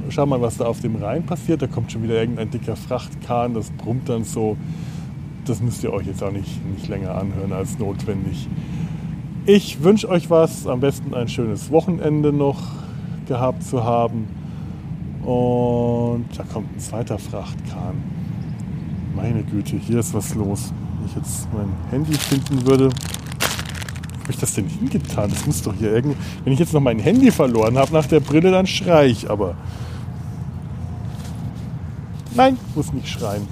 [0.09, 1.61] Schau mal, was da auf dem Rhein passiert.
[1.61, 4.57] Da kommt schon wieder irgendein dicker Frachtkahn, das brummt dann so.
[5.45, 8.47] Das müsst ihr euch jetzt auch nicht, nicht länger anhören als notwendig.
[9.45, 12.61] Ich wünsche euch was, am besten ein schönes Wochenende noch
[13.27, 14.27] gehabt zu haben.
[15.23, 17.95] Und da kommt ein zweiter Frachtkahn.
[19.15, 20.71] Meine Güte, hier ist was los
[21.05, 22.89] ich jetzt mein Handy finden würde.
[24.21, 25.29] Habe ich das denn hingetan?
[25.29, 26.17] Das muss doch hier irgendwie.
[26.43, 29.55] Wenn ich jetzt noch mein Handy verloren habe nach der Brille, dann schrei ich aber.
[32.35, 33.47] Nein, muss nicht schreien.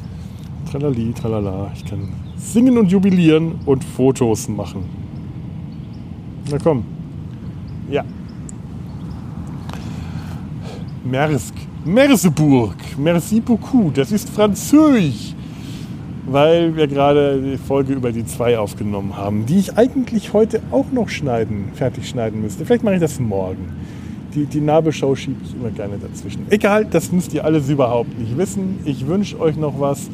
[0.71, 1.71] Tralali, tralala.
[1.75, 4.85] Ich kann singen und jubilieren und Fotos machen.
[6.51, 6.85] Na komm.
[7.89, 8.03] Ja.
[11.03, 11.55] Mersk.
[11.83, 12.75] Merseburg.
[12.97, 13.93] Merci beaucoup.
[13.93, 15.33] Das ist Französisch
[16.31, 20.91] weil wir gerade die Folge über die zwei aufgenommen haben, die ich eigentlich heute auch
[20.91, 22.65] noch schneiden, fertig schneiden müsste.
[22.65, 23.73] Vielleicht mache ich das morgen.
[24.35, 26.45] Die, die Nabelschau schiebe ich immer gerne dazwischen.
[26.49, 28.79] Egal, das müsst ihr alles überhaupt nicht wissen.
[28.85, 30.09] Ich wünsche euch noch was.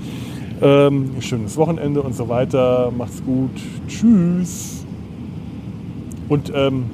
[0.61, 2.91] Ähm, schönes Wochenende und so weiter.
[2.97, 3.51] Macht's gut.
[3.89, 4.85] Tschüss.
[6.29, 6.85] Und ähm,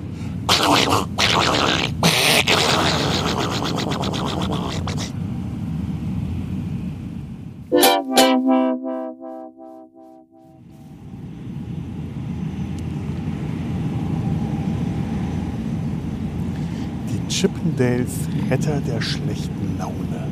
[17.82, 20.28] Chippendales Retter der schlechten Laune.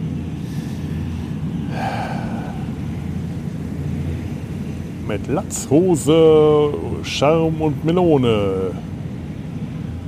[5.08, 6.74] Mit Latzhose,
[7.04, 8.72] Charme und Melone.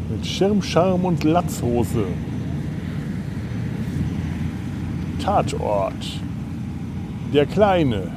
[0.09, 2.05] Mit Schirm, Charme und Latzhose.
[5.23, 6.19] Tatort.
[7.33, 8.11] Der Kleine.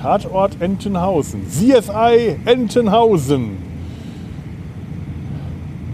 [0.00, 1.42] Tatort Entenhausen.
[1.48, 3.72] CSI Entenhausen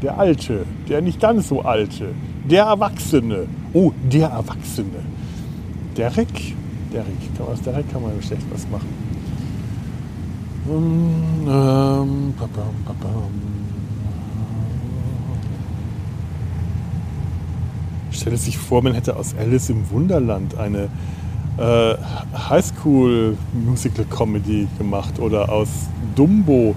[0.03, 2.11] der Alte, der nicht ganz so Alte,
[2.51, 3.47] der Erwachsene.
[3.73, 5.01] Oh, der Erwachsene.
[5.97, 6.55] Derek,
[6.93, 8.89] Derek, aus Derek kann man schlecht was machen.
[10.71, 12.35] Ähm, ähm.
[18.11, 20.89] Stelle sich vor, man hätte aus Alice im Wunderland eine,
[21.59, 21.95] äh,
[22.49, 25.69] Highschool Musical Comedy gemacht oder aus
[26.15, 26.75] Dumbo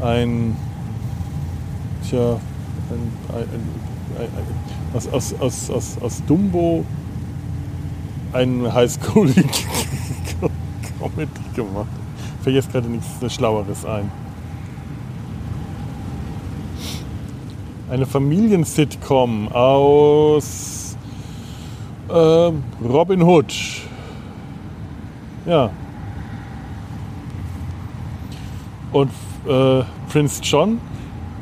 [0.00, 0.56] ein,
[2.08, 2.32] tja,
[2.90, 3.42] ein, ein,
[4.18, 6.84] ein, aus, aus, aus, aus, aus Dumbo
[8.32, 9.32] ein Highschool
[10.98, 11.88] Comedy gemacht.
[12.42, 14.10] Fällt jetzt gerade nichts Schlaueres ein.
[17.90, 20.96] Eine Familien-Sitcom aus
[22.08, 22.52] äh,
[22.84, 23.54] Robin Hood.
[25.46, 25.70] Ja.
[28.92, 29.10] Und
[29.46, 30.80] äh, Prince John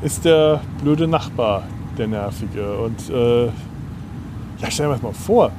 [0.01, 1.63] ist der blöde Nachbar,
[1.97, 2.77] der nervige.
[2.77, 5.51] Und äh, ja, stellen wir uns mal vor,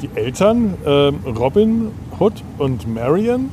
[0.00, 3.50] die Eltern, äh, Robin Hood und Marion,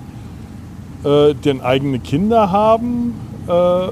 [1.04, 3.14] äh, deren eigene Kinder haben
[3.48, 3.88] äh,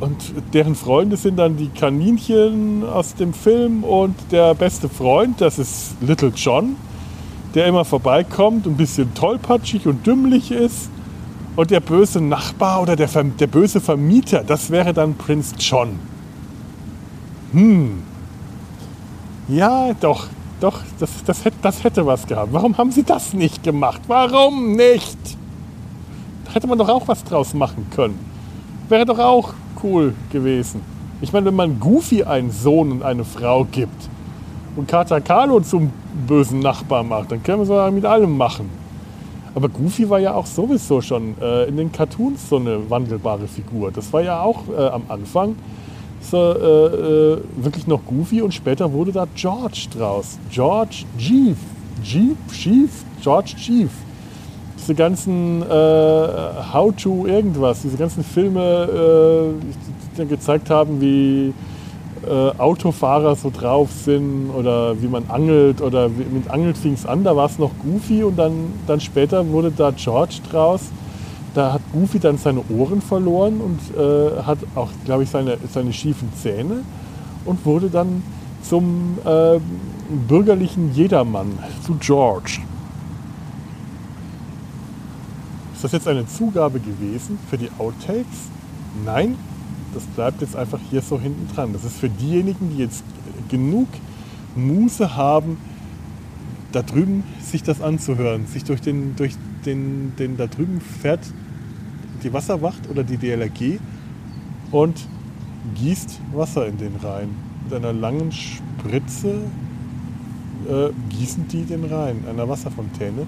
[0.00, 5.58] und deren Freunde sind dann die Kaninchen aus dem Film und der beste Freund, das
[5.58, 6.76] ist Little John,
[7.54, 10.90] der immer vorbeikommt, ein bisschen tollpatschig und dümmlich ist.
[11.56, 16.00] Und der böse Nachbar oder der, der böse Vermieter, das wäre dann Prinz John.
[17.54, 18.02] Hm.
[19.46, 20.26] Ja, doch,
[20.60, 22.52] doch, das, das, hätte, das hätte was gehabt.
[22.52, 24.00] Warum haben sie das nicht gemacht?
[24.08, 25.18] Warum nicht?
[26.46, 28.18] Da hätte man doch auch was draus machen können.
[28.88, 30.80] Wäre doch auch cool gewesen.
[31.20, 34.08] Ich meine, wenn man Goofy einen Sohn und eine Frau gibt
[34.74, 35.92] und Kata Carlo zum
[36.26, 38.68] bösen Nachbar macht, dann können wir es ja mit allem machen.
[39.54, 43.92] Aber Goofy war ja auch sowieso schon äh, in den Cartoons so eine wandelbare Figur.
[43.92, 45.54] Das war ja auch äh, am Anfang
[46.24, 50.38] so, äh, äh wirklich noch Goofy und später wurde da George draus.
[50.50, 51.56] George Jeef.
[52.02, 52.90] Jeep, Chief,
[53.22, 53.90] George Chief
[54.84, 56.26] diese ganzen äh,
[56.72, 59.64] How-to irgendwas, diese ganzen Filme, äh,
[60.12, 61.54] die dann gezeigt haben, wie
[62.26, 67.24] äh, Autofahrer so drauf sind oder wie man angelt oder mit Angelt fing es an,
[67.24, 70.82] da war es noch Goofy und dann, dann später wurde da George draus.
[71.54, 75.92] Da hat Goofy dann seine Ohren verloren und äh, hat auch, glaube ich, seine, seine
[75.92, 76.82] schiefen Zähne
[77.44, 78.24] und wurde dann
[78.60, 79.60] zum äh,
[80.26, 82.60] bürgerlichen Jedermann, zu George.
[85.74, 88.48] Ist das jetzt eine Zugabe gewesen für die Outtakes?
[89.04, 89.36] Nein,
[89.92, 91.72] das bleibt jetzt einfach hier so hinten dran.
[91.72, 93.04] Das ist für diejenigen, die jetzt
[93.48, 93.86] genug
[94.56, 95.58] Muße haben,
[96.72, 99.34] da drüben sich das anzuhören, sich durch den, durch
[99.64, 101.20] den, den da drüben fährt
[102.24, 103.78] die Wasserwacht oder die DLRG
[104.72, 105.06] und
[105.74, 107.28] gießt Wasser in den Rhein.
[107.64, 109.42] Mit einer langen Spritze
[110.68, 113.26] äh, gießen die den Rhein, einer Wasserfontäne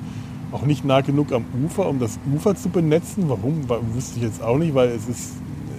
[0.53, 3.25] auch nicht nah genug am Ufer, um das Ufer zu benetzen.
[3.29, 5.35] Warum, wüsste ich jetzt auch nicht, weil es ist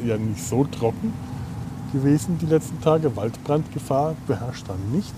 [0.06, 1.14] ja nicht so trocken
[1.94, 3.16] gewesen die letzten Tage.
[3.16, 5.14] Waldbrandgefahr beherrscht dann nicht.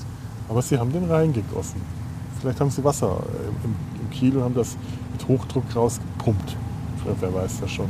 [0.47, 1.82] Aber sie haben den Rhein gegossen.
[2.39, 4.78] Vielleicht haben sie Wasser äh, im, im Kiel und haben das
[5.12, 6.56] mit Hochdruck rausgepumpt.
[7.06, 7.89] Wer weiß das schon.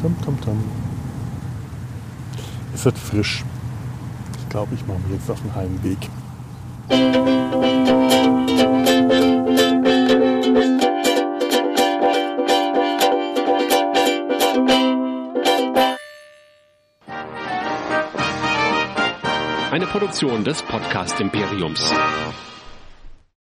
[0.00, 0.64] Tam, tam, tam.
[2.74, 3.44] Es wird frisch.
[4.38, 5.98] Ich glaube, ich mache mich jetzt auf den Heimweg.
[19.70, 21.92] Eine Produktion des Podcast Imperiums.